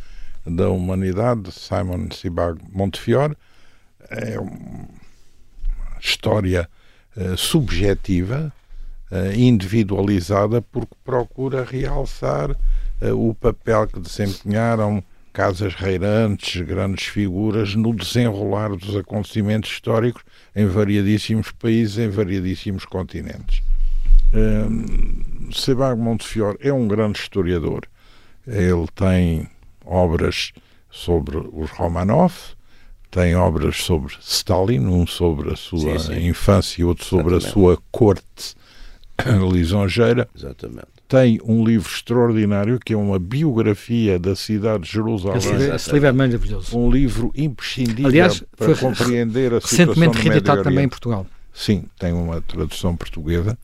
da 0.44 0.68
humanidade, 0.68 1.42
de 1.42 1.52
Simon 1.52 2.08
Sebag 2.12 2.60
Montefiore. 2.72 3.36
É 4.10 4.38
uma 4.38 4.88
história 6.00 6.68
uh, 7.16 7.36
subjetiva, 7.36 8.52
uh, 9.10 9.38
individualizada, 9.38 10.62
porque 10.62 10.94
procura 11.04 11.64
realçar 11.64 12.50
uh, 12.52 13.28
o 13.28 13.34
papel 13.34 13.88
que 13.88 13.98
desempenharam 13.98 15.02
casas 15.32 15.74
reirantes, 15.74 16.62
grandes 16.62 17.06
figuras, 17.06 17.74
no 17.74 17.94
desenrolar 17.94 18.70
dos 18.70 18.96
acontecimentos 18.96 19.70
históricos 19.70 20.22
em 20.54 20.66
variadíssimos 20.66 21.50
países, 21.50 21.98
em 21.98 22.08
variadíssimos 22.08 22.86
continentes. 22.86 23.62
Um, 24.34 25.50
Sebag 25.52 26.00
Montefiore 26.00 26.58
é 26.60 26.72
um 26.72 26.88
grande 26.88 27.18
historiador. 27.18 27.82
Ele 28.46 28.86
tem 28.94 29.48
obras 29.84 30.52
sobre 30.90 31.36
os 31.36 31.70
Romanov, 31.70 32.32
tem 33.10 33.34
obras 33.34 33.76
sobre 33.76 34.14
Stalin, 34.20 34.86
um 34.86 35.06
sobre 35.06 35.52
a 35.52 35.56
sua 35.56 35.98
sim, 35.98 36.14
sim. 36.14 36.26
infância 36.26 36.82
e 36.82 36.84
outro 36.84 37.04
sobre 37.04 37.34
Exatamente. 37.34 37.48
a 37.48 37.52
sua 37.52 37.78
corte 37.90 38.54
lisonjeira. 39.52 40.28
Exatamente. 40.34 40.88
Tem 41.08 41.40
um 41.44 41.64
livro 41.64 41.88
extraordinário 41.88 42.80
que 42.84 42.92
é 42.92 42.96
uma 42.96 43.18
biografia 43.18 44.18
da 44.18 44.34
cidade 44.34 44.84
de 44.84 44.92
Jerusalém. 44.92 45.38
Esse, 45.72 45.92
livro 45.92 46.08
é 46.08 46.12
maravilhoso. 46.12 46.76
Um 46.76 46.90
livro 46.90 47.32
imprescindível 47.36 48.08
Aliás, 48.08 48.42
para 48.56 48.74
compreender 48.74 49.54
a 49.54 49.60
situação 49.60 49.86
recentemente 49.86 50.18
reeditado 50.18 50.62
também 50.64 50.84
em 50.84 50.88
Portugal. 50.88 51.24
Sim, 51.54 51.84
tem 51.98 52.12
uma 52.12 52.40
tradução 52.40 52.96
portuguesa. 52.96 53.56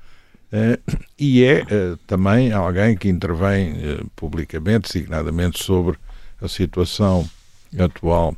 Uh, 0.53 0.77
e 1.19 1.43
é 1.45 1.63
uh, 1.63 1.97
também 2.07 2.53
alguém 2.53 2.95
que 2.95 3.09
intervém 3.09 3.73
uh, 3.73 4.07
publicamente, 4.15 4.93
designadamente 4.93 5.65
sobre 5.65 5.97
a 6.43 6.47
situação 6.47 7.27
atual 7.79 8.37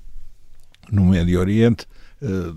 no 0.93 1.07
Médio 1.07 1.41
Oriente, 1.41 1.87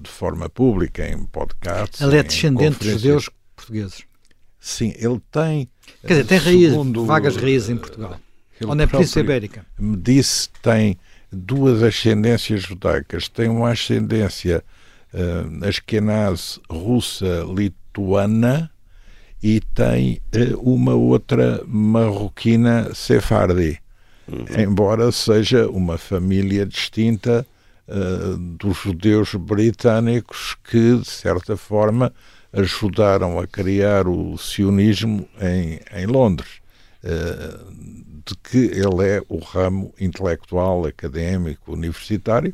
de 0.01 0.09
forma 0.09 0.47
pública, 0.49 1.05
em 1.05 1.25
podcasts. 1.25 1.99
Ele 1.99 2.17
é 2.17 2.23
descendente 2.23 2.79
de 2.79 2.91
judeus 2.91 3.29
portugueses. 3.53 4.03
Sim, 4.59 4.93
ele 4.97 5.21
tem. 5.29 5.69
Quer 6.01 6.07
dizer, 6.07 6.25
tem 6.25 6.37
raízes, 6.37 6.77
vagas 7.05 7.35
raízes 7.35 7.69
em 7.69 7.77
Portugal. 7.77 8.17
Onde 8.65 8.83
é 8.83 8.87
Península 8.87 9.25
Ibérica. 9.25 9.65
Me 9.77 9.97
disse 9.97 10.49
que 10.49 10.59
tem 10.61 10.97
duas 11.31 11.83
ascendências 11.83 12.61
judaicas. 12.61 13.27
Tem 13.27 13.49
uma 13.49 13.71
ascendência 13.71 14.63
uh, 15.13 16.73
russa-lituana 16.73 18.71
e 19.41 19.59
tem 19.59 20.21
uh, 20.35 20.59
uma 20.59 20.93
outra 20.93 21.63
marroquina 21.67 22.93
sefardi. 22.93 23.79
Uhum. 24.27 24.45
Embora 24.57 25.11
seja 25.11 25.67
uma 25.67 25.97
família 25.97 26.65
distinta 26.65 27.45
uh, 27.87 28.37
dos 28.37 28.77
judeus 28.77 29.35
britânicos 29.35 30.57
que, 30.69 30.97
de 30.97 31.09
certa 31.09 31.55
forma, 31.55 32.13
ajudaram 32.51 33.39
a 33.39 33.47
criar 33.47 34.07
o 34.07 34.37
sionismo 34.37 35.27
em, 35.39 35.79
em 35.93 36.05
Londres, 36.05 36.59
uh, 37.03 37.73
de 38.25 38.35
que 38.43 38.57
ele 38.57 39.07
é 39.07 39.21
o 39.29 39.37
ramo 39.37 39.93
intelectual, 39.99 40.85
académico, 40.85 41.71
universitário, 41.71 42.53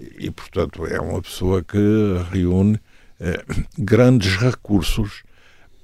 e, 0.00 0.30
portanto, 0.30 0.84
é 0.86 1.00
uma 1.00 1.22
pessoa 1.22 1.62
que 1.62 1.78
reúne 2.32 2.74
uh, 2.74 3.64
grandes 3.78 4.36
recursos 4.36 5.22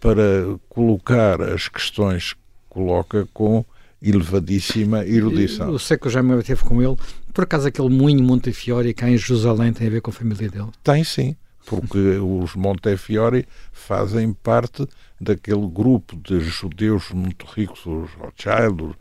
para 0.00 0.58
colocar 0.68 1.40
as 1.42 1.68
questões 1.68 2.32
que 2.32 2.40
coloca 2.68 3.28
com 3.32 3.64
elevadíssima 4.00 5.04
erudição. 5.04 5.70
Eu 5.70 5.78
sei 5.78 5.98
que 5.98 6.06
eu 6.06 6.10
já 6.10 6.22
me 6.22 6.40
teve 6.42 6.62
com 6.62 6.80
ele. 6.80 6.96
Por 7.34 7.44
acaso 7.44 7.68
aquele 7.68 7.88
moinho 7.88 8.22
Montefiore 8.22 8.94
cá 8.94 9.08
em 9.08 9.16
Jerusalém 9.16 9.72
tem 9.72 9.86
a 9.88 9.90
ver 9.90 10.00
com 10.00 10.10
a 10.10 10.14
família 10.14 10.48
dele? 10.48 10.70
Tem 10.82 11.02
sim 11.02 11.36
porque 11.68 11.98
os 12.18 12.54
Montefiore 12.54 13.46
fazem 13.72 14.32
parte 14.32 14.86
daquele 15.20 15.66
grupo 15.68 16.16
de 16.16 16.40
judeus 16.40 17.10
muito 17.10 17.44
ricos, 17.46 17.84
os 17.84 18.10
Rothschild, 18.12 18.82
uh, 18.82 18.96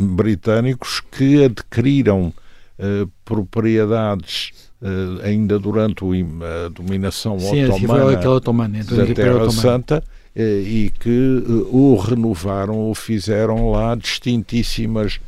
britânicos, 0.14 1.00
que 1.00 1.44
adquiriram 1.44 2.32
uh, 2.78 3.10
propriedades 3.24 4.52
ainda 5.22 5.58
durante 5.58 6.04
a 6.04 6.68
dominação 6.68 7.38
Sim, 7.38 7.64
otomana, 7.66 8.30
otomana 8.30 8.84
da 8.84 9.06
Terra 9.14 9.50
Santa 9.50 10.04
e 10.36 10.92
que 11.00 11.42
o 11.70 11.96
renovaram, 11.96 12.90
o 12.90 12.94
fizeram 12.94 13.70
lá 13.70 13.94
distintíssimas 13.94 15.20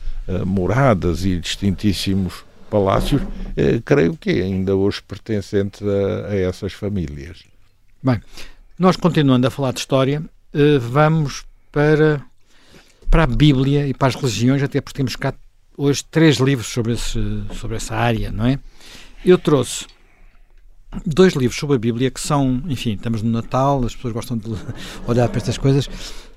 moradas 0.44 1.24
e 1.24 1.38
distintíssimos 1.38 2.44
palácios, 2.70 3.22
eh, 3.56 3.80
creio 3.84 4.16
que 4.16 4.30
ainda 4.30 4.74
hoje 4.74 5.00
pertencentes 5.06 5.82
a, 5.82 6.28
a, 6.28 6.36
essas 6.36 6.72
famílias. 6.72 7.44
Bem, 8.02 8.20
nós 8.78 8.96
continuando 8.96 9.46
a 9.46 9.50
falar 9.50 9.72
de 9.72 9.80
história, 9.80 10.22
eh, 10.52 10.78
vamos 10.78 11.44
para, 11.72 12.20
para 13.10 13.24
a 13.24 13.26
Bíblia 13.26 13.86
e 13.86 13.94
para 13.94 14.08
as 14.08 14.14
religiões, 14.14 14.62
até 14.62 14.80
porque 14.80 14.96
temos 14.96 15.16
cá 15.16 15.32
hoje 15.76 16.04
três 16.10 16.36
livros 16.36 16.68
sobre, 16.68 16.92
esse, 16.92 17.18
sobre 17.54 17.76
essa 17.76 17.94
área, 17.94 18.30
não 18.30 18.46
é? 18.46 18.58
Eu 19.26 19.36
trouxe 19.36 19.86
dois 21.04 21.34
livros 21.34 21.58
sobre 21.58 21.74
a 21.74 21.78
Bíblia 21.80 22.12
que 22.12 22.20
são, 22.20 22.62
enfim, 22.68 22.92
estamos 22.92 23.22
no 23.22 23.30
Natal, 23.32 23.84
as 23.84 23.92
pessoas 23.92 24.14
gostam 24.14 24.38
de 24.38 24.50
olhar 25.04 25.28
para 25.28 25.38
estas 25.38 25.58
coisas, 25.58 25.90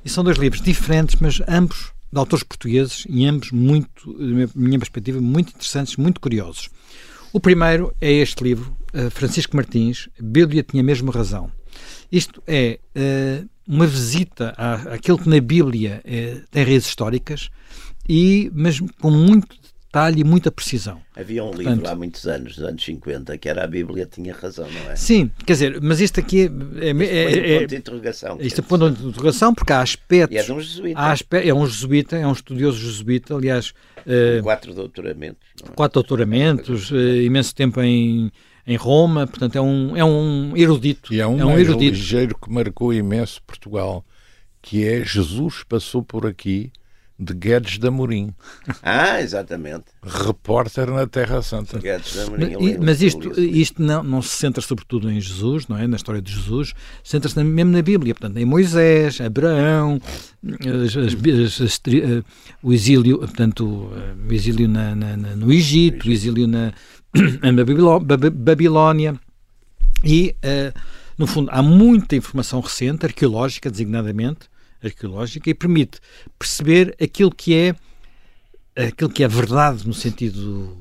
e 0.04 0.10
são 0.10 0.24
dois 0.24 0.40
livros 0.40 0.60
diferentes, 0.60 1.16
mas 1.22 1.40
ambos 1.48 1.92
de 2.12 2.18
autores 2.18 2.44
portugueses 2.44 3.06
e 3.08 3.28
ambos 3.28 3.52
muito, 3.52 4.12
da 4.12 4.50
minha 4.56 4.80
perspectiva, 4.80 5.22
muito 5.22 5.50
interessantes, 5.50 5.98
muito 5.98 6.20
curiosos. 6.20 6.72
O 7.32 7.40
primeiro 7.40 7.94
é 8.02 8.12
este 8.12 8.44
livro, 8.44 8.76
uh, 8.92 9.12
Francisco 9.12 9.56
Martins, 9.56 10.10
Bíblia 10.20 10.64
tinha 10.64 10.82
mesmo 10.82 11.12
razão. 11.12 11.52
Isto 12.12 12.42
é 12.48 12.80
uh, 12.96 13.48
uma 13.68 13.86
visita 13.86 14.56
àquilo 14.92 15.20
que 15.20 15.30
na 15.30 15.40
Bíblia 15.40 16.02
uh, 16.04 16.48
tem 16.50 16.64
raízes 16.64 16.88
históricas, 16.88 17.52
e, 18.10 18.52
mas 18.56 18.80
com 19.00 19.12
muito 19.12 19.59
detalhe 19.90 20.22
e 20.22 20.24
muita 20.24 20.52
precisão. 20.52 21.02
Havia 21.16 21.44
um 21.44 21.52
livro 21.52 21.88
há 21.88 21.96
muitos 21.96 22.28
anos, 22.28 22.58
nos 22.58 22.66
anos 22.66 22.84
50, 22.84 23.38
que 23.40 23.50
era 23.50 23.64
a 23.64 23.68
Bíblia 23.68 24.06
tinha 24.06 24.34
razão, 24.34 24.68
não 24.72 24.92
é? 24.92 24.96
Sim, 24.96 25.32
quer 25.46 25.54
dizer, 25.54 25.82
mas 25.82 26.00
isto 26.00 26.20
aqui 26.20 26.42
é. 26.80 26.86
é, 26.86 27.06
é, 27.06 27.56
é 27.56 27.60
ponto 27.60 27.70
de 27.70 27.76
interrogação. 27.76 28.38
Isto 28.40 28.62
é 28.62 28.64
ponto 28.64 28.92
de 28.92 29.08
interrogação, 29.08 29.54
porque 29.54 29.74
há 29.74 29.82
aspectos. 29.82 30.36
E 30.36 30.40
é 30.40 30.44
de 30.44 30.52
um 30.54 30.62
jesuíta. 30.62 31.00
É 31.34 31.54
um 31.54 31.66
jesuíta, 31.66 32.18
é 32.18 32.28
um 32.28 32.32
estudioso 32.32 32.78
jesuíta, 32.78 33.36
aliás. 33.36 33.74
Uh, 34.00 34.44
quatro 34.44 34.74
doutoramentos. 34.74 35.50
É? 35.64 35.70
Quatro 35.72 35.96
doutoramentos, 35.96 36.92
uh, 36.92 36.96
imenso 36.96 37.56
tempo 37.56 37.82
em, 37.82 38.32
em 38.66 38.76
Roma, 38.76 39.26
portanto 39.26 39.56
é 39.56 39.62
um, 39.62 39.98
é 39.98 40.06
um 40.06 40.56
erudito. 40.56 41.14
E 41.14 41.20
é 41.20 41.28
um, 41.28 41.40
é 41.40 41.46
um 41.46 41.58
erudito. 41.58 41.96
ligeiro 41.96 42.38
que 42.40 42.52
marcou 42.52 42.94
imenso 42.94 43.42
Portugal, 43.42 44.06
que 44.62 44.88
é 44.88 45.04
Jesus 45.04 45.64
passou 45.68 46.04
por 46.04 46.28
aqui 46.28 46.72
de 47.20 47.34
Guedes 47.34 47.78
de 47.78 47.88
Amorim. 47.88 48.34
Ah, 48.82 49.22
exatamente. 49.22 49.86
Repórter 50.02 50.90
na 50.90 51.06
Terra 51.06 51.42
Santa. 51.42 51.78
Guedes 51.78 52.14
de 52.14 52.20
Amorim, 52.22 52.78
mas, 52.78 52.78
mas 52.78 53.02
isto, 53.02 53.40
isto 53.40 53.82
não, 53.82 54.02
não 54.02 54.22
se 54.22 54.30
centra 54.30 54.62
sobretudo 54.62 55.12
em 55.12 55.20
Jesus, 55.20 55.68
não 55.68 55.78
é? 55.78 55.86
Na 55.86 55.98
história 55.98 56.22
de 56.22 56.32
Jesus, 56.32 56.74
centra-se 57.04 57.44
mesmo 57.44 57.72
na 57.72 57.82
Bíblia, 57.82 58.16
portanto, 58.16 58.38
em 58.38 58.46
Moisés, 58.46 59.20
Abraão, 59.20 60.00
as, 60.86 60.96
as, 60.96 61.62
as, 61.62 61.82
eh, 61.88 62.24
o 62.64 62.72
exílio, 62.72 63.20
portanto, 63.20 63.92
o 64.28 64.34
exílio 64.34 64.68
na, 64.68 64.96
na, 64.96 65.18
na, 65.18 65.36
no 65.36 65.52
Egito, 65.52 66.08
o 66.08 66.12
exílio 66.12 66.48
na, 66.48 66.72
na 67.44 68.30
Babilónia 68.32 69.20
e, 70.04 70.36
uh, 70.44 70.80
no 71.18 71.28
fundo, 71.28 71.50
há 71.52 71.62
muita 71.62 72.16
informação 72.16 72.62
recente, 72.62 73.06
arqueológica 73.06 73.70
designadamente, 73.70 74.50
arqueológica 74.84 75.50
e 75.50 75.54
permite 75.54 76.00
perceber 76.38 76.96
aquilo 77.02 77.32
que 77.32 77.56
é 77.56 77.76
aquilo 78.88 79.10
que 79.10 79.24
é 79.24 79.28
verdade 79.28 79.86
no 79.88 79.94
sentido 79.94 80.78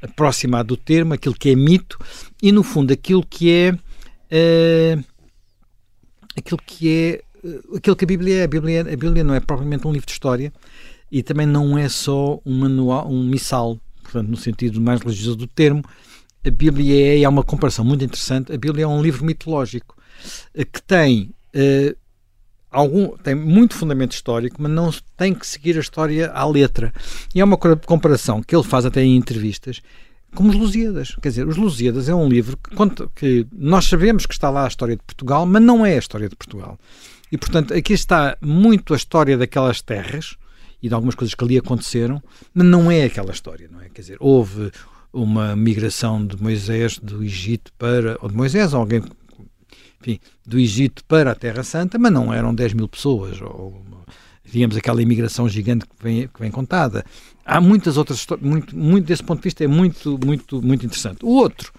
aproximado 0.00 0.68
do 0.68 0.76
termo, 0.76 1.14
aquilo 1.14 1.34
que 1.34 1.50
é 1.50 1.54
mito 1.54 1.98
e 2.42 2.52
no 2.52 2.62
fundo 2.62 2.92
aquilo 2.92 3.24
que 3.24 3.50
é 3.50 3.72
uh, 3.72 5.04
aquilo 6.36 6.60
que 6.64 6.88
é 6.88 7.22
uh, 7.46 7.76
aquilo 7.76 7.96
que 7.96 8.04
a 8.04 8.08
Bíblia 8.08 8.40
é. 8.40 8.44
A 8.44 8.48
Bíblia, 8.48 8.80
a 8.80 8.84
Bíblia 8.84 9.24
não 9.24 9.34
é 9.34 9.40
propriamente 9.40 9.86
um 9.86 9.92
livro 9.92 10.06
de 10.06 10.12
história 10.12 10.52
e 11.10 11.22
também 11.22 11.46
não 11.46 11.78
é 11.78 11.88
só 11.88 12.40
um 12.44 12.58
manual, 12.58 13.08
um 13.10 13.24
missal, 13.24 13.78
portanto 14.02 14.28
no 14.28 14.36
sentido 14.36 14.80
mais 14.80 15.00
religioso 15.00 15.36
do 15.36 15.46
termo. 15.46 15.82
A 16.44 16.50
Bíblia 16.50 16.94
é, 16.94 17.18
e 17.18 17.24
há 17.24 17.28
uma 17.28 17.42
comparação 17.42 17.84
muito 17.84 18.04
interessante, 18.04 18.52
a 18.52 18.56
Bíblia 18.56 18.84
é 18.84 18.86
um 18.86 19.02
livro 19.02 19.24
mitológico 19.24 19.96
uh, 20.54 20.66
que 20.66 20.82
tem 20.82 21.30
algum, 22.76 23.16
tem 23.16 23.34
muito 23.34 23.74
fundamento 23.74 24.12
histórico, 24.12 24.56
mas 24.60 24.70
não 24.70 24.90
tem 25.16 25.32
que 25.32 25.46
seguir 25.46 25.78
a 25.78 25.80
história 25.80 26.30
à 26.30 26.46
letra. 26.46 26.92
E 27.34 27.40
é 27.40 27.44
uma 27.44 27.56
comparação 27.56 28.42
que 28.42 28.54
ele 28.54 28.62
faz 28.62 28.84
até 28.84 29.02
em 29.02 29.16
entrevistas 29.16 29.80
como 30.34 30.50
os 30.50 30.56
Lusíadas. 30.56 31.16
Quer 31.22 31.30
dizer, 31.30 31.48
os 31.48 31.56
Lusíadas 31.56 32.08
é 32.08 32.14
um 32.14 32.28
livro 32.28 32.58
que, 32.58 32.76
conta, 32.76 33.08
que 33.14 33.46
nós 33.50 33.86
sabemos 33.86 34.26
que 34.26 34.34
está 34.34 34.50
lá 34.50 34.64
a 34.64 34.68
história 34.68 34.94
de 34.94 35.02
Portugal, 35.02 35.46
mas 35.46 35.62
não 35.62 35.86
é 35.86 35.94
a 35.94 35.98
história 35.98 36.28
de 36.28 36.36
Portugal. 36.36 36.78
E, 37.32 37.38
portanto, 37.38 37.72
aqui 37.72 37.94
está 37.94 38.36
muito 38.42 38.92
a 38.92 38.96
história 38.96 39.38
daquelas 39.38 39.80
terras 39.80 40.36
e 40.82 40.88
de 40.88 40.94
algumas 40.94 41.14
coisas 41.14 41.34
que 41.34 41.42
ali 41.42 41.56
aconteceram, 41.56 42.22
mas 42.52 42.66
não 42.66 42.90
é 42.90 43.04
aquela 43.04 43.32
história, 43.32 43.68
não 43.72 43.80
é? 43.80 43.88
Quer 43.88 44.02
dizer, 44.02 44.16
houve 44.20 44.70
uma 45.12 45.56
migração 45.56 46.24
de 46.24 46.40
Moisés 46.40 46.98
do 46.98 47.24
Egito 47.24 47.72
para, 47.78 48.18
ou 48.20 48.28
de 48.28 48.36
Moisés, 48.36 48.74
ou 48.74 48.80
alguém 48.80 49.02
enfim, 50.06 50.20
do 50.46 50.58
Egito 50.58 51.04
para 51.04 51.32
a 51.32 51.34
Terra 51.34 51.64
Santa, 51.64 51.98
mas 51.98 52.12
não 52.12 52.32
eram 52.32 52.54
10 52.54 52.74
mil 52.74 52.88
pessoas, 52.88 53.40
ou 53.40 53.82
digamos 54.44 54.76
aquela 54.76 55.02
imigração 55.02 55.48
gigante 55.48 55.84
que 55.84 56.02
vem, 56.02 56.28
que 56.28 56.40
vem 56.40 56.50
contada. 56.50 57.04
Há 57.44 57.60
muitas 57.60 57.96
outras 57.96 58.18
histórias, 58.18 58.48
muito, 58.48 58.76
muito 58.76 59.04
desse 59.04 59.22
ponto 59.22 59.40
de 59.40 59.44
vista 59.44 59.64
é 59.64 59.66
muito, 59.66 60.18
muito, 60.24 60.62
muito 60.62 60.86
interessante. 60.86 61.24
O 61.24 61.30
outro, 61.30 61.72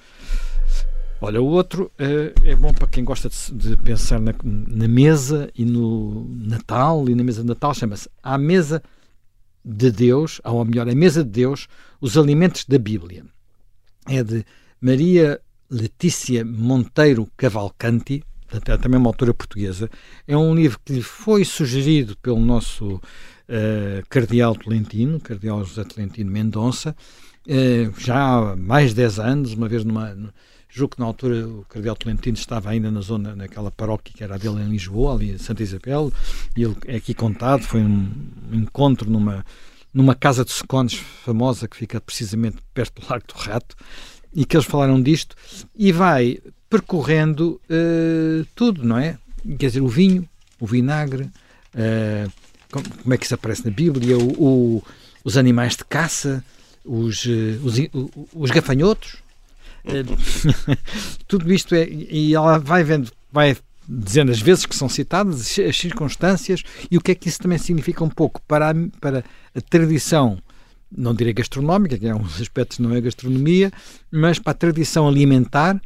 olha, 1.22 1.42
o 1.42 1.46
outro 1.46 1.90
é, 1.98 2.34
é 2.44 2.56
bom 2.56 2.74
para 2.74 2.88
quem 2.88 3.06
gosta 3.06 3.30
de, 3.30 3.54
de 3.54 3.78
pensar 3.78 4.20
na, 4.20 4.34
na, 4.44 4.88
mesa 4.88 5.50
e 5.56 5.64
no 5.64 6.28
Natal, 6.30 7.10
e 7.10 7.16
na 7.16 7.24
mesa 7.24 7.42
de 7.42 7.48
Natal 7.48 7.74
chama-se 7.74 8.10
A 8.22 8.38
Mesa 8.38 8.84
de 9.64 9.90
Deus, 9.90 10.42
ou 10.44 10.66
melhor, 10.66 10.90
a 10.90 10.96
Mesa 10.96 11.24
de 11.24 11.30
Deus, 11.30 11.70
os 12.02 12.18
alimentos 12.18 12.66
da 12.66 12.78
Bíblia. 12.78 13.26
É 14.10 14.24
de 14.24 14.46
Maria 14.82 15.40
Letícia 15.70 16.46
Monteiro 16.46 17.28
Cavalcanti, 17.36 18.24
portanto, 18.48 18.72
é 18.72 18.78
também 18.78 19.00
uma 19.00 19.10
autora 19.10 19.34
portuguesa. 19.34 19.90
É 20.28 20.38
um 20.38 20.56
livro 20.56 20.80
que 20.84 21.02
foi 21.02 21.44
sugerido 21.44 22.16
pelo 22.18 22.40
nosso 22.40 22.96
uh, 22.96 23.02
Cardeal 24.10 24.56
Tolentino, 24.56 25.20
Cardeal 25.20 25.64
José 25.66 25.84
Tolentino 25.84 26.32
Mendonça, 26.32 26.96
uh, 27.48 28.00
já 28.00 28.16
há 28.16 28.56
mais 28.56 28.90
de 28.92 28.98
10 28.98 29.20
anos, 29.20 29.54
uma 29.54 29.68
vez 29.68 29.84
numa. 29.84 30.16
Julgo 30.70 30.96
que 30.96 31.00
na 31.00 31.08
altura 31.08 31.48
o 31.48 31.66
Cardeal 31.70 31.96
Tolentino 31.96 32.38
estava 32.38 32.70
ainda 32.70 32.92
na 32.92 33.00
zona, 33.00 33.36
naquela 33.36 33.72
paróquia 33.72 34.14
que 34.14 34.24
era 34.24 34.38
dele 34.38 34.62
em 34.62 34.70
Lisboa, 34.70 35.16
ali 35.16 35.32
em 35.32 35.38
Santa 35.38 35.64
Isabel, 35.64 36.12
e 36.58 36.64
ele 36.64 36.76
é 36.86 36.98
aqui 36.98 37.14
contado, 37.14 37.64
foi 37.64 37.82
um 37.82 38.12
encontro 38.52 39.10
numa, 39.10 39.46
numa 39.94 40.14
casa 40.14 40.44
de 40.44 40.52
secones 40.52 40.94
famosa 40.94 41.70
que 41.70 41.78
fica 41.78 42.02
precisamente 42.02 42.58
perto 42.74 43.02
do 43.02 43.08
Largo 43.10 43.28
do 43.28 43.34
Rato, 43.40 43.78
e 44.38 44.46
que 44.46 44.56
eles 44.56 44.68
falaram 44.68 45.02
disto, 45.02 45.36
e 45.76 45.92
vai 45.92 46.38
percorrendo 46.70 47.60
uh, 47.72 48.46
tudo, 48.54 48.86
não 48.86 49.00
é? 49.00 49.18
Quer 49.58 49.66
dizer, 49.66 49.82
o 49.82 49.88
vinho, 49.88 50.30
o 50.60 50.68
vinagre, 50.68 51.24
uh, 51.24 52.32
como, 52.72 52.88
como, 52.88 53.14
é 53.16 53.18
que 53.18 53.26
isso 53.26 53.34
aparece 53.34 53.66
na 53.66 53.72
Bíblia, 53.72 54.16
o, 54.16 54.28
o, 54.78 54.84
os 55.24 55.38
animais 55.38 55.76
de 55.76 55.84
caça, 55.84 56.46
os, 56.86 57.26
uh, 57.26 57.60
os, 57.64 57.78
os, 58.32 58.52
gafanhotos, 58.52 59.18
tudo 61.28 61.52
isto 61.52 61.74
é, 61.74 61.88
e 61.90 62.36
ela 62.36 62.60
vai 62.60 62.84
vendo, 62.84 63.12
vai 63.32 63.58
dizendo 63.90 64.32
as 64.32 64.40
vezes 64.40 64.68
que 64.68 64.76
são 64.76 64.88
citadas, 64.88 65.58
as 65.58 65.78
circunstâncias 65.78 66.62
e 66.92 66.98
o 66.98 67.02
que 67.02 67.12
é 67.12 67.16
que 67.16 67.28
isso 67.28 67.40
também 67.40 67.58
significa 67.58 68.04
um 68.04 68.10
pouco 68.10 68.40
para 68.48 68.70
a, 68.70 68.74
para 69.02 69.24
a 69.56 69.62
tradição 69.62 70.38
não 70.92 71.14
direi 71.14 71.34
gastronómica, 71.34 71.98
que 71.98 72.12
um 72.12 72.20
dos 72.20 72.40
aspectos 72.42 72.80
não 72.80 72.94
é 72.94 73.02
gastronomia, 73.02 73.72
mas 74.12 74.40
para 74.40 74.52
a 74.52 74.56
tradição 74.56 75.08
alimentar 75.08 75.82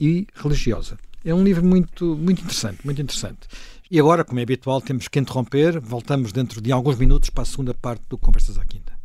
e 0.00 0.26
religiosa. 0.34 0.98
É 1.24 1.34
um 1.34 1.42
livro 1.42 1.64
muito, 1.64 2.16
muito 2.16 2.42
interessante, 2.42 2.78
muito 2.84 3.02
interessante. 3.02 3.40
E 3.90 3.98
agora, 3.98 4.24
como 4.24 4.40
é 4.40 4.42
habitual, 4.42 4.80
temos 4.80 5.08
que 5.08 5.18
interromper. 5.18 5.80
Voltamos 5.80 6.32
dentro 6.32 6.60
de 6.60 6.72
alguns 6.72 6.96
minutos 6.96 7.30
para 7.30 7.42
a 7.42 7.46
segunda 7.46 7.74
parte 7.74 8.02
do 8.08 8.18
Conversas 8.18 8.58
à 8.58 8.64
Quinta. 8.64 8.96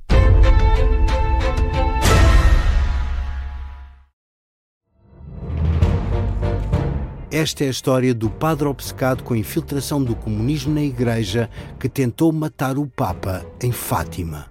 Esta 7.32 7.64
é 7.64 7.68
a 7.68 7.72
história 7.72 8.14
do 8.14 8.30
padre 8.30 8.68
obcecado 8.68 9.24
com 9.24 9.34
a 9.34 9.38
infiltração 9.38 10.04
do 10.04 10.16
comunismo 10.16 10.74
na 10.74 10.84
Igreja 10.84 11.50
que 11.80 11.88
tentou 11.88 12.30
matar 12.34 12.78
o 12.78 12.86
Papa 12.86 13.46
em 13.64 13.72
Fátima. 13.72 14.51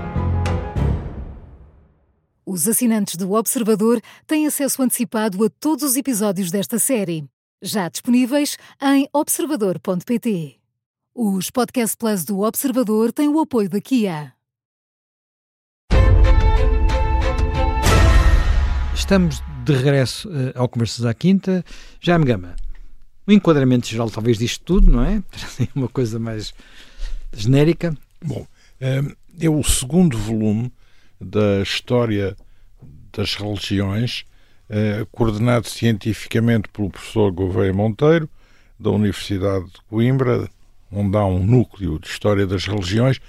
Os 2.45 2.67
assinantes 2.67 3.17
do 3.17 3.33
Observador 3.33 4.01
têm 4.25 4.47
acesso 4.47 4.81
antecipado 4.81 5.43
a 5.45 5.49
todos 5.49 5.83
os 5.83 5.95
episódios 5.95 6.49
desta 6.49 6.79
série, 6.79 7.23
já 7.61 7.87
disponíveis 7.87 8.57
em 8.81 9.07
observador.pt. 9.13 10.55
Os 11.13 11.51
Podcast 11.51 11.95
Plus 11.95 12.25
do 12.25 12.39
Observador 12.39 13.11
têm 13.11 13.27
o 13.27 13.39
apoio 13.39 13.69
da 13.69 13.79
Kia. 13.79 14.33
Estamos 18.95 19.43
de 19.63 19.73
regresso 19.73 20.27
uh, 20.27 20.51
ao 20.55 20.67
Conversas 20.67 21.05
à 21.05 21.13
Quinta. 21.13 21.63
Já 21.99 22.17
me 22.17 22.25
gama. 22.25 22.55
O 23.27 23.31
enquadramento 23.31 23.85
geral 23.85 24.09
talvez 24.09 24.39
disto 24.39 24.63
tudo, 24.63 24.91
não 24.91 25.03
é? 25.03 25.21
Uma 25.75 25.87
coisa 25.87 26.17
mais 26.17 26.55
genérica. 27.31 27.95
Bom, 28.19 28.47
eh, 28.79 29.03
é 29.39 29.49
o 29.49 29.63
segundo 29.63 30.17
volume 30.17 30.71
da 31.21 31.61
História 31.61 32.35
das 33.13 33.35
Religiões, 33.35 34.25
eh, 34.69 35.05
coordenado 35.11 35.67
cientificamente 35.67 36.67
pelo 36.69 36.89
professor 36.89 37.31
Gouveia 37.31 37.73
Monteiro, 37.73 38.27
da 38.79 38.89
Universidade 38.89 39.65
de 39.65 39.81
Coimbra, 39.87 40.49
onde 40.91 41.15
há 41.15 41.25
um 41.25 41.45
núcleo 41.45 41.99
de 41.99 42.07
História 42.07 42.47
das 42.47 42.65
Religiões. 42.65 43.19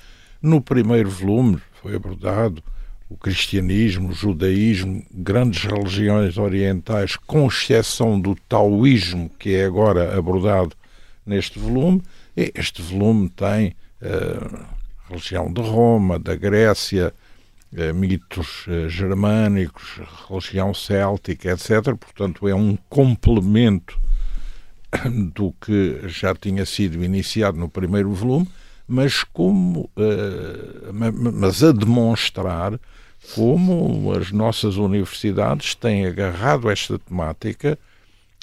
No 0.40 0.60
primeiro 0.60 1.10
volume 1.10 1.60
foi 1.80 1.94
abordado 1.94 2.62
o 3.10 3.16
cristianismo, 3.16 4.08
o 4.08 4.14
judaísmo, 4.14 5.04
grandes 5.12 5.64
religiões 5.64 6.38
orientais, 6.38 7.16
com 7.16 7.46
exceção 7.46 8.18
do 8.18 8.34
taoísmo, 8.48 9.30
que 9.38 9.54
é 9.54 9.66
agora 9.66 10.16
abordado 10.16 10.74
neste 11.26 11.58
volume. 11.58 12.02
Este 12.34 12.80
volume 12.80 13.28
tem 13.28 13.76
uh, 14.00 14.64
religião 15.10 15.52
de 15.52 15.60
Roma, 15.60 16.18
da 16.18 16.34
Grécia, 16.34 17.12
mitos 17.94 18.66
uh, 18.66 18.88
germânicos, 18.88 20.00
religião 20.28 20.74
céltica, 20.74 21.52
etc. 21.52 21.94
Portanto, 21.98 22.46
é 22.46 22.54
um 22.54 22.76
complemento 22.88 23.98
do 25.34 25.52
que 25.60 26.00
já 26.06 26.34
tinha 26.34 26.66
sido 26.66 27.02
iniciado 27.02 27.58
no 27.58 27.68
primeiro 27.68 28.12
volume, 28.12 28.48
mas 28.86 29.24
como 29.24 29.90
mas 30.92 31.62
a 31.62 31.72
demonstrar 31.72 32.78
como 33.34 34.12
as 34.12 34.32
nossas 34.32 34.76
universidades 34.76 35.74
têm 35.74 36.06
agarrado 36.06 36.68
esta 36.68 36.98
temática. 36.98 37.78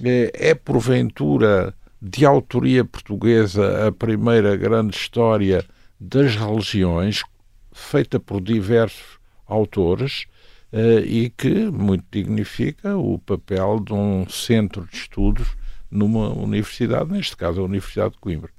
É 0.02 0.56
porventura 0.56 1.74
de 2.02 2.26
autoria 2.26 2.86
portuguesa 2.86 3.88
a 3.88 3.92
primeira 3.92 4.56
grande 4.56 4.96
história 4.96 5.66
das 6.00 6.36
religiões, 6.36 7.22
feita 7.74 8.20
por 8.20 8.40
diversos 8.40 9.19
autores, 9.50 10.26
eh, 10.72 11.02
e 11.06 11.30
que 11.30 11.66
muito 11.70 12.06
dignifica 12.12 12.96
o 12.96 13.18
papel 13.18 13.80
de 13.80 13.94
um 13.94 14.30
centro 14.30 14.86
de 14.86 14.96
estudos 14.96 15.48
numa 15.90 16.30
universidade, 16.30 17.12
neste 17.12 17.36
caso 17.36 17.62
a 17.62 17.66
Universidade 17.66 18.14
de 18.14 18.20
Coimbra. 18.20 18.52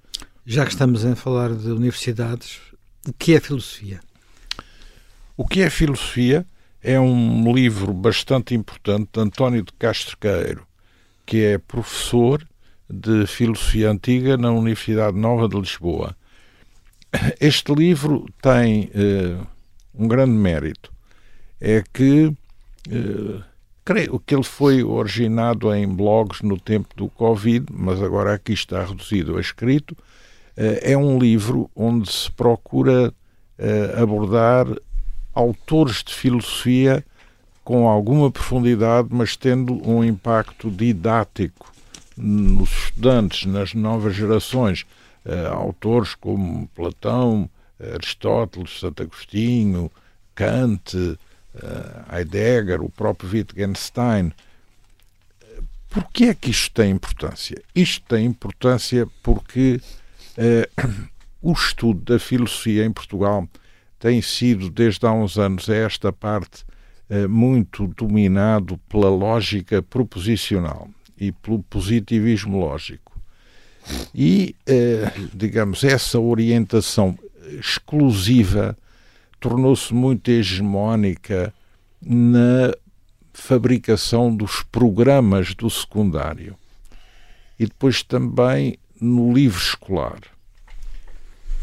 Já 0.44 0.64
que 0.64 0.72
estamos 0.72 1.04
a 1.06 1.14
falar 1.14 1.54
de 1.54 1.70
universidades, 1.70 2.58
o 3.06 3.12
que 3.12 3.34
é 3.34 3.40
filosofia? 3.40 4.00
O 5.36 5.46
que 5.46 5.62
é 5.62 5.70
filosofia 5.70 6.44
é 6.82 6.98
um 6.98 7.52
livro 7.52 7.92
bastante 7.92 8.54
importante 8.54 9.10
de 9.12 9.20
António 9.20 9.62
de 9.62 9.72
Castro 9.74 10.16
Queiro, 10.18 10.66
que 11.24 11.44
é 11.44 11.58
professor 11.58 12.44
de 12.88 13.26
filosofia 13.26 13.90
antiga 13.90 14.36
na 14.36 14.50
Universidade 14.50 15.16
Nova 15.16 15.48
de 15.48 15.56
Lisboa. 15.56 16.16
Este 17.40 17.72
livro 17.72 18.26
tem 18.42 18.90
uh, 18.94 19.46
um 19.94 20.08
grande 20.08 20.32
mérito. 20.32 20.92
É 21.60 21.82
que 21.92 22.26
uh, 22.26 23.42
creio 23.84 24.18
que 24.20 24.34
ele 24.34 24.44
foi 24.44 24.82
originado 24.82 25.72
em 25.74 25.86
blogs 25.86 26.42
no 26.42 26.58
tempo 26.58 26.88
do 26.96 27.08
Covid, 27.08 27.66
mas 27.70 28.02
agora 28.02 28.34
aqui 28.34 28.52
está 28.52 28.84
reduzido 28.84 29.36
a 29.36 29.40
escrito. 29.40 29.92
Uh, 30.56 30.78
é 30.82 30.96
um 30.96 31.18
livro 31.18 31.70
onde 31.74 32.10
se 32.10 32.30
procura 32.30 33.12
abordar 33.94 34.66
autores 35.34 36.02
de 36.02 36.14
filosofia 36.14 37.04
com 37.62 37.86
alguma 37.86 38.30
profundidade, 38.30 39.08
mas 39.10 39.36
tendo 39.36 39.86
um 39.88 40.02
impacto 40.02 40.70
didático 40.70 41.72
nos 42.16 42.70
estudantes, 42.70 43.46
nas 43.46 43.74
novas 43.74 44.14
gerações. 44.14 44.84
Uh, 45.24 45.52
autores 45.52 46.14
como 46.14 46.66
Platão, 46.74 47.48
Aristóteles, 47.94 48.78
Santo 48.78 49.02
Agostinho, 49.02 49.90
Kant, 50.34 50.96
uh, 50.96 51.16
Heidegger, 52.14 52.82
o 52.82 52.90
próprio 52.90 53.30
Wittgenstein. 53.30 54.32
Por 55.88 56.04
que 56.12 56.26
é 56.26 56.34
que 56.34 56.50
isto 56.50 56.72
tem 56.74 56.90
importância? 56.90 57.60
Isto 57.74 58.06
tem 58.06 58.26
importância 58.26 59.08
porque 59.22 59.80
uh, 60.38 60.90
o 61.42 61.52
estudo 61.52 62.12
da 62.12 62.18
filosofia 62.18 62.84
em 62.84 62.92
Portugal 62.92 63.48
tem 63.98 64.22
sido, 64.22 64.70
desde 64.70 65.06
há 65.06 65.12
uns 65.12 65.38
anos 65.38 65.68
a 65.68 65.74
esta 65.74 66.10
parte, 66.10 66.64
eh, 67.10 67.26
muito 67.26 67.88
dominado 67.88 68.78
pela 68.88 69.10
lógica 69.10 69.82
proposicional 69.82 70.88
e 71.18 71.32
pelo 71.32 71.60
positivismo 71.64 72.58
lógico. 72.58 73.20
E, 74.14 74.54
eh, 74.64 75.10
digamos, 75.34 75.82
essa 75.82 76.20
orientação 76.20 77.18
exclusiva 77.58 78.76
tornou-se 79.40 79.92
muito 79.92 80.30
hegemónica 80.30 81.52
na 82.00 82.72
fabricação 83.32 84.34
dos 84.34 84.62
programas 84.62 85.54
do 85.54 85.70
secundário 85.70 86.56
e 87.58 87.66
depois 87.66 88.02
também 88.02 88.78
no 89.00 89.32
livro 89.32 89.58
escolar. 89.58 90.20